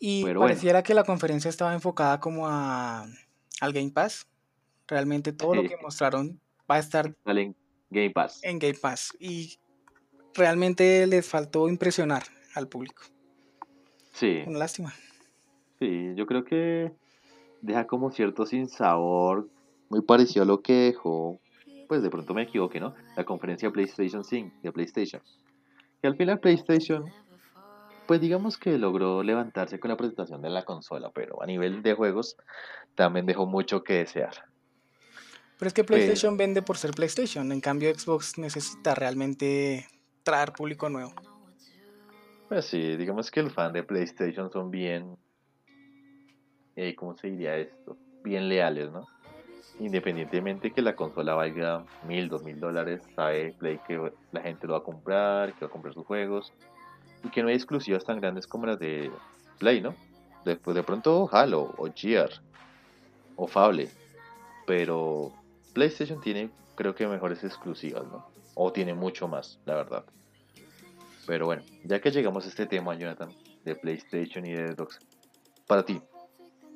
[0.06, 3.06] Y pareciera que la conferencia estaba enfocada como a,
[3.62, 4.28] al Game Pass.
[4.86, 6.38] Realmente todo lo que mostraron
[6.70, 7.56] va a estar en
[7.88, 8.44] Game Pass.
[8.44, 9.16] En Game Pass.
[9.18, 9.56] Y
[10.34, 12.22] realmente les faltó impresionar
[12.54, 13.02] al público.
[14.12, 14.42] Sí.
[14.46, 14.92] Una lástima.
[15.78, 16.92] Sí, yo creo que
[17.62, 19.48] deja como cierto sinsabor,
[19.88, 21.40] muy parecido a lo que dejó,
[21.88, 22.94] pues de pronto me equivoqué, ¿no?
[23.16, 25.22] La conferencia PlayStation 5 de PlayStation.
[26.02, 27.06] Que al final PlayStation,
[28.06, 31.94] pues digamos que logró levantarse con la presentación de la consola, pero a nivel de
[31.94, 32.36] juegos
[32.94, 34.34] también dejó mucho que desear.
[35.58, 39.86] Pero es que PlayStation vende por ser PlayStation, en cambio Xbox necesita realmente
[40.22, 41.14] traer público nuevo.
[42.48, 45.16] Pues sí, digamos que el fan de PlayStation son bien
[46.76, 47.96] eh, ¿cómo se diría esto?
[48.22, 49.06] Bien leales, ¿no?
[49.78, 54.74] Independientemente que la consola valga mil, dos mil dólares, sabe Play que la gente lo
[54.74, 56.52] va a comprar, que va a comprar sus juegos
[57.24, 59.10] y que no hay exclusivas tan grandes como las de
[59.58, 59.94] Play, ¿no?
[60.44, 62.30] Después de pronto Halo o Gear
[63.36, 63.90] o Fable,
[64.66, 65.32] pero
[65.72, 68.26] PlayStation tiene creo que mejores exclusivas, ¿no?
[68.54, 70.04] O tiene mucho más, la verdad.
[71.26, 73.30] Pero bueno, ya que llegamos a este tema, Jonathan,
[73.64, 74.98] de PlayStation y de Xbox,
[75.66, 76.00] para ti,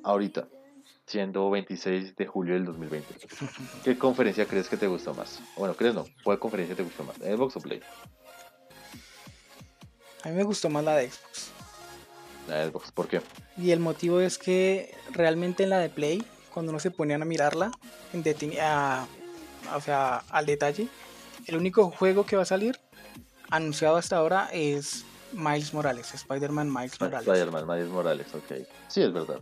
[0.03, 0.47] ahorita,
[1.05, 3.15] siendo 26 de julio del 2020.
[3.83, 5.41] ¿Qué conferencia crees que te gustó más?
[5.55, 6.05] Bueno, ¿crees no?
[6.23, 7.17] ¿Cuál conferencia te gustó más?
[7.17, 7.81] ¿Xbox o Play?
[10.23, 11.51] A mí me gustó más la de Xbox.
[12.47, 13.21] La de Xbox, ¿por qué?
[13.57, 17.25] Y el motivo es que realmente en la de Play, cuando uno se ponían a
[17.25, 17.71] mirarla,
[18.13, 18.23] en
[19.75, 20.87] o sea, al detalle,
[21.45, 22.79] el único juego que va a salir
[23.49, 27.27] anunciado hasta ahora es Miles Morales, Spider-Man Miles Morales.
[27.27, 28.67] Spider-Man Miles Morales, ok.
[28.87, 29.41] Sí, es verdad.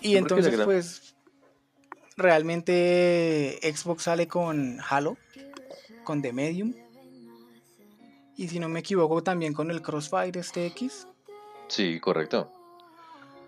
[0.00, 1.14] Y entonces, pues,
[2.16, 5.16] realmente Xbox sale con Halo,
[6.04, 6.74] con The Medium.
[8.36, 11.06] Y si no me equivoco, también con el Crossfire este X.
[11.68, 12.50] Sí, correcto.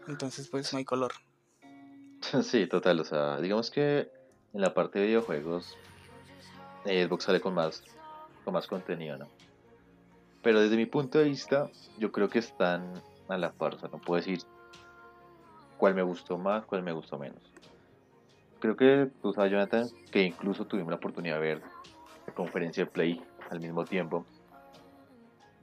[0.09, 1.13] Entonces, pues, no hay color.
[2.43, 3.01] Sí, total.
[3.01, 4.11] O sea, digamos que
[4.55, 5.77] en la parte de videojuegos,
[6.85, 7.83] Xbox sale con más,
[8.45, 9.29] con más contenido, ¿no?
[10.43, 13.75] Pero desde mi punto de vista, yo creo que están a la par.
[13.75, 14.41] O sea, no puedo decir
[15.77, 17.41] cuál me gustó más, cuál me gustó menos.
[18.61, 21.63] Creo que tú sabes, Jonathan, que incluso tuvimos la oportunidad de ver
[22.27, 24.25] la conferencia de Play al mismo tiempo.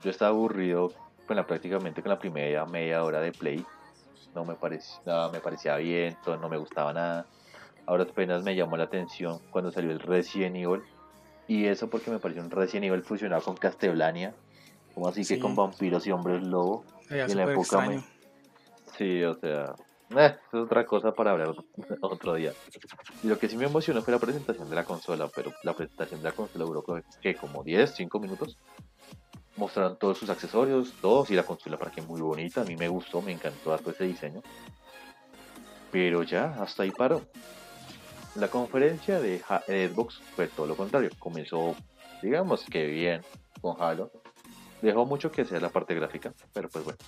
[0.02, 0.92] Yo estaba aburrido
[1.26, 3.64] con la, prácticamente con la primera media hora de Play.
[4.34, 7.26] No me parecía, me parecía bien, todo, no me gustaba nada.
[7.86, 10.82] Ahora apenas me llamó la atención cuando salió el Resident Evil.
[11.48, 14.34] Y eso porque me pareció un Resident Evil fusionado con Castlevania.
[14.94, 16.84] Como así que con vampiros y hombres lobo.
[17.08, 17.88] en la época
[18.96, 19.74] Sí, o sea,
[20.16, 21.54] eh, es otra cosa para hablar
[22.02, 22.52] otro día.
[23.22, 26.22] Y lo que sí me emocionó fue la presentación de la consola, pero la presentación
[26.22, 26.84] de la consola duró
[27.20, 28.58] que como 10, 5 minutos.
[29.56, 32.88] Mostraron todos sus accesorios, todos, y la consola para que muy bonita, a mí me
[32.88, 34.42] gustó, me encantó todo ese diseño.
[35.90, 37.22] Pero ya, hasta ahí paró.
[38.34, 41.76] La conferencia de Xbox fue todo lo contrario, comenzó,
[42.22, 43.22] digamos que bien,
[43.60, 44.10] con Halo.
[44.80, 46.98] Dejó mucho que sea la parte gráfica, pero pues bueno,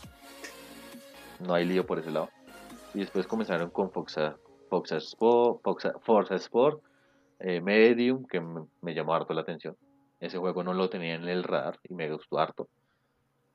[1.40, 2.28] no hay lío por ese lado.
[2.92, 3.90] Y después comenzaron con
[4.70, 5.62] Sport,
[6.02, 6.82] Forza Sport,
[7.40, 9.76] eh, Medium, que me, llamó harto la atención.
[10.20, 12.68] Ese juego no lo tenía en el radar y me gustó harto.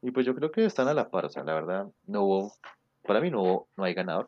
[0.02, 2.54] Y pues yo creo que están a la par, o sea, la verdad, no hubo,
[3.04, 4.28] para mí no, no hay ganador.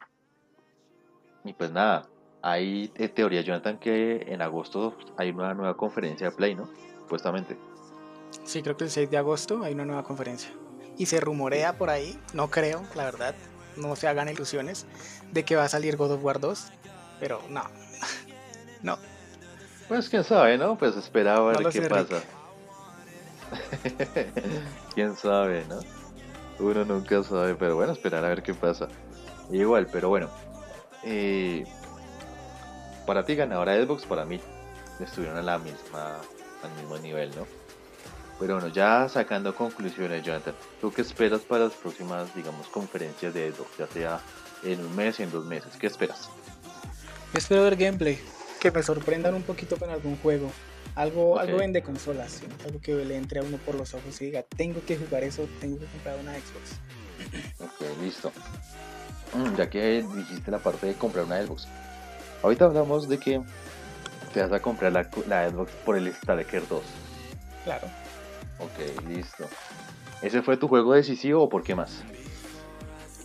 [1.44, 2.08] Y pues nada,
[2.42, 6.70] hay teoría, Jonathan, que en agosto hay una nueva conferencia de Play, ¿no?
[7.00, 7.58] Supuestamente.
[8.44, 10.52] Sí, creo que el 6 de agosto hay una nueva conferencia.
[10.98, 13.36] Y se rumorea por ahí, no creo, la verdad,
[13.78, 14.86] no se hagan ilusiones
[15.32, 16.72] de que va a salir God of War 2,
[17.20, 17.64] pero no,
[18.84, 18.98] no.
[19.92, 20.78] Pues quién sabe, ¿no?
[20.78, 22.24] Pues espera a ver qué pasa.
[24.96, 25.82] quién sabe, ¿no?
[26.60, 28.88] Uno nunca sabe, pero bueno, esperar a ver qué pasa.
[29.52, 30.30] Igual, pero bueno.
[31.04, 31.66] Eh,
[33.06, 34.40] para ti ganadora de Xbox, para mí
[35.02, 36.22] estuvieron a la misma,
[36.64, 37.46] al mismo nivel, ¿no?
[38.40, 43.52] Pero bueno, ya sacando conclusiones, Jonathan, ¿tú qué esperas para las próximas, digamos, conferencias de
[43.52, 43.78] Xbox?
[43.78, 44.22] Ya sea
[44.64, 45.76] en un mes y en dos meses.
[45.78, 46.30] ¿Qué esperas?
[47.34, 48.18] Espero ver gameplay,
[48.62, 50.52] que me sorprendan un poquito con algún juego.
[50.94, 54.44] Algo, algo de consolas, algo que le entre a uno por los ojos y diga,
[54.44, 56.80] tengo que jugar eso, tengo que comprar una Xbox.
[57.60, 58.32] Ok, listo.
[59.34, 61.68] Mm, ya que dijiste la parte de comprar una Xbox.
[62.44, 63.42] Ahorita hablamos de que
[64.34, 66.82] te vas a comprar la, la Xbox por el Stalker 2.
[67.64, 67.88] Claro.
[68.60, 69.48] Ok, listo.
[70.22, 72.04] ¿Ese fue tu juego decisivo o por qué más?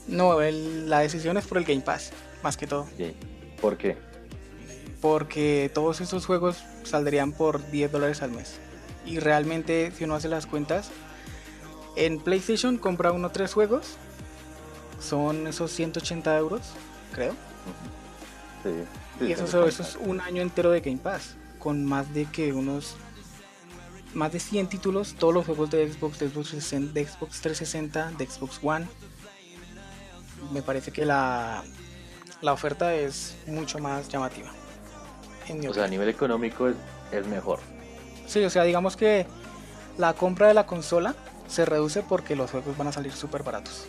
[0.06, 2.12] No, la decisión es por el Game Pass,
[2.42, 2.86] más que todo.
[3.60, 3.96] ¿Por qué?
[5.00, 8.58] Porque todos esos juegos saldrían por 10 dólares al mes.
[9.04, 10.90] Y realmente, si uno hace las cuentas,
[11.96, 13.96] en PlayStation compra uno tres juegos.
[15.00, 16.62] Son esos 180 euros,
[17.12, 17.34] creo.
[18.62, 19.26] Sí.
[19.26, 21.36] y eso, eso es un año entero de Game Pass.
[21.58, 22.96] Con más de que unos
[24.16, 28.26] más de 100 títulos, todos los juegos de Xbox, de Xbox, de Xbox 360, de
[28.26, 28.86] Xbox One.
[30.52, 31.62] Me parece que la,
[32.40, 34.50] la oferta es mucho más llamativa.
[35.68, 37.60] O sea, a nivel económico es, mejor.
[38.26, 39.26] Sí, o sea, digamos que
[39.98, 41.14] la compra de la consola
[41.48, 43.86] se reduce porque los juegos van a salir súper baratos.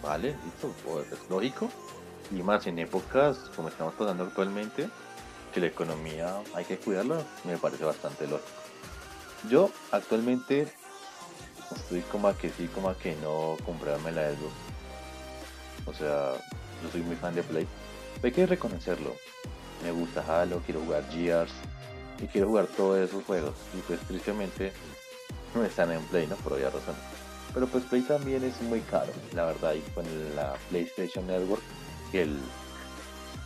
[0.00, 1.68] Mm, vale, listo, pues, es lógico.
[2.30, 4.88] Y más en épocas como estamos pasando actualmente,
[5.52, 8.48] que la economía hay que cuidarla, me parece bastante lógico.
[9.50, 10.68] Yo actualmente
[11.74, 14.52] estoy como a que sí, como a que no comprarme la Xbox.
[15.86, 16.34] O sea,
[16.82, 17.66] yo soy muy fan de Play.
[18.22, 19.14] Hay que reconocerlo.
[19.82, 21.52] Me gusta Halo, quiero jugar Gears
[22.20, 23.54] y quiero jugar todos esos juegos.
[23.76, 24.72] Y pues tristemente
[25.54, 26.36] no están en Play, ¿no?
[26.36, 26.94] Por obvias razón.
[27.52, 29.74] Pero pues Play también es muy caro, la verdad.
[29.74, 30.04] Y con
[30.34, 31.62] la PlayStation Network,
[32.10, 32.38] que, el,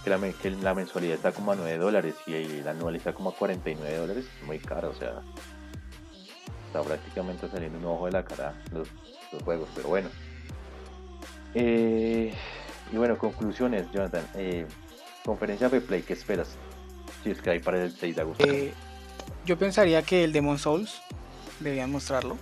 [0.05, 3.97] que, la, mensualidad está como a 9 dólares y la anual está como a 49
[3.97, 4.91] dólares, es muy caro.
[4.91, 5.23] O sea,
[6.83, 8.89] prácticamente saliendo un ojo de la cara los,
[9.45, 10.09] juegos, pero bueno.
[11.55, 12.33] Eh,
[12.93, 14.25] y bueno, conclusiones, Jonathan.
[14.35, 14.67] Eh,
[15.27, 16.57] conferencia de Play, ¿qué esperas?
[17.23, 18.47] Si es que hay para el 6 de agosto.
[18.47, 18.73] Eh,
[19.45, 21.03] yo pensaría que el Demon Souls
[21.61, 22.39] debían mostrarlo.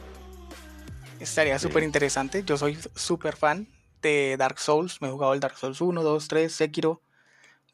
[1.18, 2.44] Estaría súper interesante.
[2.44, 3.66] Yo soy súper fan
[4.02, 5.00] de Dark Souls.
[5.00, 7.00] Me he jugado el Dark Souls 1, 2, 3, Sekiro,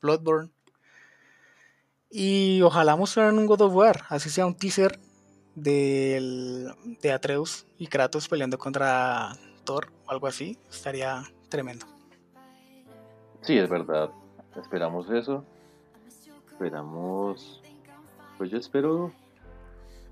[0.01, 0.51] Bloodborne.
[2.09, 4.99] Y ojalá mostraran un God of War, así sea un teaser
[5.55, 9.33] del, de Atreus y Kratos peleando contra
[9.65, 11.87] Thor o algo así, estaría tremendo.
[13.43, 14.11] Sí, es verdad.
[14.57, 15.45] Esperamos eso.
[16.51, 17.61] Esperamos.
[18.39, 19.13] Pues yo espero.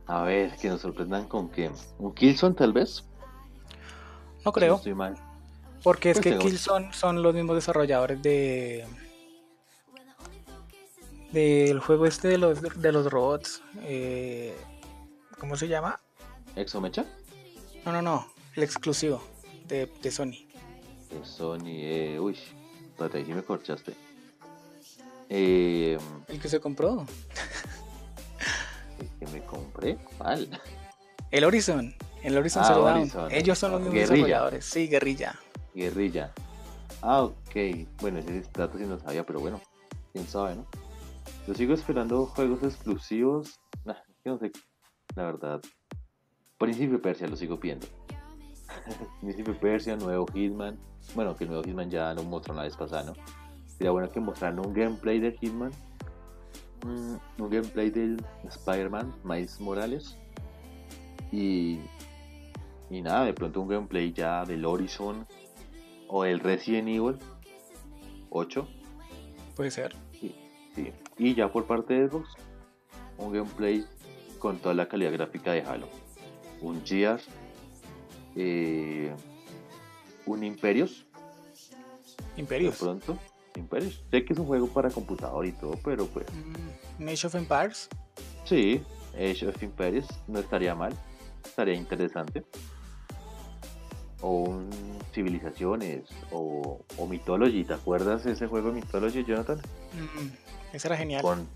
[0.07, 1.70] A ver, que nos sorprendan con que.
[1.99, 3.05] ¿Un Killzone tal vez?
[4.45, 4.80] No creo.
[5.82, 8.86] Porque es pues que Killzone son los mismos desarrolladores de.
[11.32, 13.62] Del juego este de los, de los robots.
[13.82, 14.57] Eh,
[15.39, 16.01] ¿Cómo se llama?
[16.57, 17.05] ¿Exomecha?
[17.84, 18.26] No, no, no.
[18.57, 19.22] El exclusivo
[19.66, 20.49] de, de Sony.
[21.11, 22.36] De Sony, eh, uy,
[22.91, 23.95] espérate, ahí me corchaste.
[25.29, 25.99] Eh,
[26.29, 27.05] el que se compró.
[28.99, 30.49] el que me compré, ¿cuál?
[31.31, 31.95] El Horizon.
[32.22, 34.64] El Horizon ah, Zero Ellos son los mismos desarrolladores.
[34.64, 35.39] Sí, guerrilla.
[35.74, 36.33] Guerrilla.
[37.03, 37.57] Ah, ok.
[38.01, 39.61] Bueno, ese dato sí no sabía, pero bueno,
[40.12, 40.66] quién sabe, ¿no?
[41.47, 43.61] Yo sigo esperando juegos exclusivos.
[43.85, 44.51] Nah, no sé
[45.14, 45.61] la verdad.
[46.59, 47.87] Príncipe Persia lo sigo viendo.
[49.20, 50.79] Príncipe Persia, nuevo Hitman.
[51.14, 53.12] Bueno, que el nuevo Hitman ya lo mostró la vez pasada, ¿no?
[53.79, 55.70] Sería bueno que mostraran un gameplay de Hitman.
[56.85, 60.18] Mm, un gameplay del Spider-Man, Miles Morales.
[61.31, 61.79] Y,
[62.91, 65.26] y nada, de pronto un gameplay ya del Horizon
[66.09, 67.18] o el Resident Evil
[68.31, 68.68] 8.
[69.55, 69.95] Puede ser.
[70.12, 70.35] Sí,
[70.74, 70.93] sí.
[71.16, 72.31] Y ya por parte de Xbox,
[73.18, 73.85] un gameplay
[74.39, 75.89] con toda la calidad gráfica de Halo.
[76.61, 77.29] Un Gears,
[78.35, 79.14] eh,
[80.26, 81.07] un Imperios.
[82.37, 82.79] Imperios.
[82.79, 83.18] De pronto,
[83.59, 84.03] Imperios.
[84.11, 86.27] Sé que es un juego para computador y todo, pero pues.
[86.99, 87.89] Mm, Age of Empires.
[88.45, 88.83] Sí,
[89.15, 90.95] Age of Empires no estaría mal,
[91.45, 92.45] estaría interesante.
[94.21, 94.71] O un
[95.13, 99.59] Civilizaciones, o, o Mythology, ¿te acuerdas de ese juego Mythology, Jonathan?
[99.59, 101.23] Mm, ese era genial.
[101.23, 101.47] Con,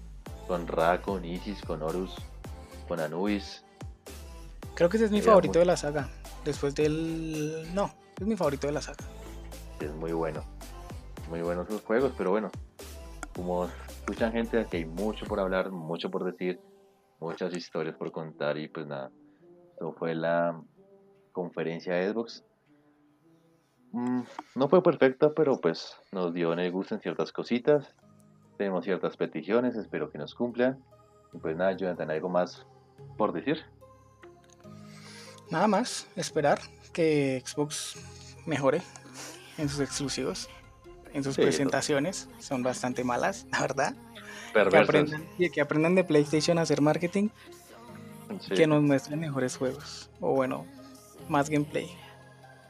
[0.47, 2.15] con Ra, con Isis, con Horus
[2.93, 3.63] con Anubis.
[4.75, 6.11] Creo que ese es mi favorito de la saga.
[6.45, 7.69] Después del.
[7.75, 7.91] No,
[8.21, 9.05] es mi favorito de la saga.
[9.81, 10.45] Es muy bueno.
[11.33, 12.51] Muy buenos sus juegos, pero bueno.
[13.35, 16.61] Como escuchan gente, aquí hay mucho por hablar, mucho por decir,
[17.21, 19.11] muchas historias por contar y pues nada.
[19.71, 20.61] Esto fue la
[21.33, 22.45] conferencia de Xbox.
[23.93, 24.21] Mm,
[24.57, 27.97] no fue perfecta, pero pues nos dio en el gusto en ciertas cositas.
[28.59, 30.85] Tenemos ciertas peticiones, espero que nos cumplan.
[31.33, 32.67] Y pues nada, Jonathan, algo más
[33.17, 33.57] por decir.
[35.51, 36.59] nada más, esperar
[36.93, 37.97] que Xbox
[38.45, 38.83] mejore
[39.57, 40.51] en sus exclusivos,
[41.15, 42.29] en sus presentaciones.
[42.39, 43.95] Son bastante malas, la verdad.
[44.53, 47.29] Que aprendan, que aprendan de PlayStation a hacer marketing.
[48.55, 50.11] Que nos muestren mejores juegos.
[50.21, 50.67] O bueno,
[51.29, 51.91] más gameplay.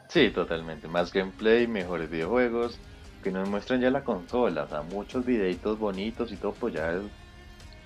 [0.09, 0.89] Sí, totalmente.
[0.89, 2.79] Más gameplay, mejores videojuegos.
[3.23, 4.65] Que nos muestren ya la consola.
[4.65, 7.01] O sea, muchos videitos bonitos y todo, pues ya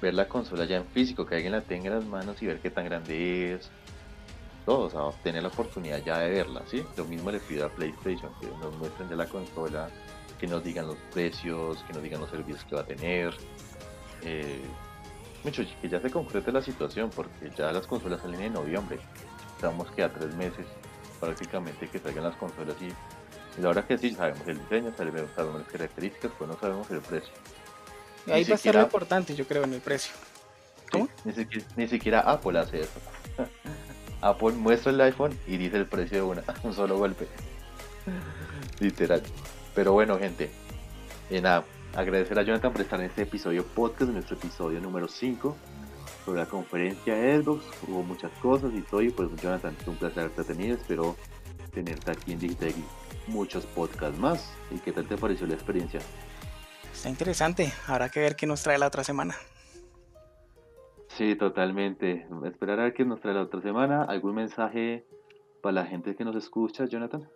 [0.01, 1.27] ver la consola ya en físico.
[1.27, 3.71] Que alguien la tenga en las manos y ver qué tan grande es
[4.67, 6.85] todos a tener la oportunidad ya de verla, ¿sí?
[6.97, 9.89] Lo mismo le pido a PlayStation, que nos muestren ya la consola,
[10.39, 13.35] que nos digan los precios, que nos digan los servicios que va a tener.
[14.23, 14.61] Eh,
[15.45, 18.99] mucho, que ya se concrete la situación, porque ya las consolas salen en noviembre.
[19.55, 20.67] Estamos que a tres meses
[21.21, 22.89] prácticamente que salgan las consolas y,
[23.61, 27.33] la verdad que sí, sabemos el diseño, sabemos las características, pero no sabemos el precio.
[28.27, 30.13] Ahí va a ser lo importante, yo creo, en el precio.
[30.91, 31.09] ¿Cómo?
[31.77, 33.01] ni siquiera Apple hace eso.
[34.21, 37.29] Apple muestra el iPhone y dice el precio de una, un solo golpe.
[38.81, 39.23] Literal.
[39.77, 40.51] Pero bueno, gente.
[41.31, 41.65] Y nada,
[41.95, 45.55] agradecer a Jonathan por estar en este episodio podcast, nuestro episodio número 5
[46.25, 47.63] sobre la conferencia Xbox.
[47.87, 49.03] Hubo muchas cosas y todo.
[49.03, 50.77] Y pues, Jonathan, es un placer haberte tenido.
[50.77, 51.15] Espero
[51.75, 52.73] tenerte aquí en Digital
[53.27, 54.51] muchos podcasts más.
[54.71, 56.01] ¿Y qué tal te pareció la experiencia?
[56.91, 57.71] Está interesante.
[57.87, 59.35] Habrá que ver qué nos trae la otra semana.
[61.09, 62.27] Sí, totalmente.
[62.47, 64.05] Esperar a ver qué nos trae la otra semana.
[64.05, 65.05] ¿Algún mensaje
[65.61, 67.29] para la gente que nos escucha, Jonathan?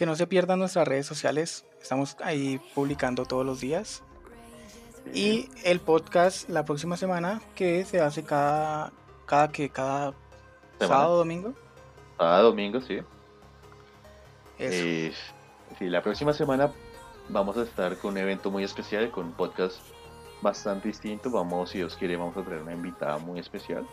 [0.00, 1.66] Que no se pierdan nuestras redes sociales.
[1.78, 4.02] Estamos ahí publicando todos los días.
[5.12, 8.94] Y el podcast la próxima semana que se hace cada
[9.26, 10.14] cada que cada
[10.78, 11.52] sábado domingo.
[12.16, 13.00] Cada domingo, sí.
[14.58, 15.12] Eh,
[15.78, 16.72] sí, la próxima semana
[17.28, 19.80] vamos a estar con un evento muy especial, con un podcast
[20.40, 21.30] bastante distinto.
[21.30, 23.86] Vamos, si Dios quiere, vamos a traer una invitada muy especial.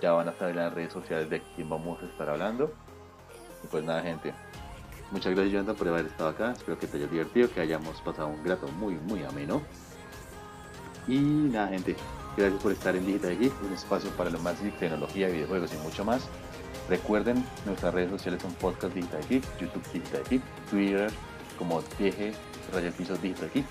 [0.00, 2.72] Ya van a saber en las redes sociales de quién vamos a estar hablando.
[3.64, 4.32] Y pues nada, gente.
[5.10, 6.52] Muchas gracias, Jonathan, por haber estado acá.
[6.52, 9.62] Espero que te hayas divertido, que hayamos pasado un grato muy, muy ameno.
[11.06, 11.96] Y nada, gente.
[12.36, 15.76] Gracias por estar en Digital Geek, un espacio para lo más de tecnología, videojuegos y
[15.78, 16.28] mucho más.
[16.88, 21.10] Recuerden, nuestras redes sociales son Podcast Digital Geek, YouTube Digital Geek, Twitter
[21.58, 22.32] como TG
[22.72, 23.66] Raya Pisos Digital Geek.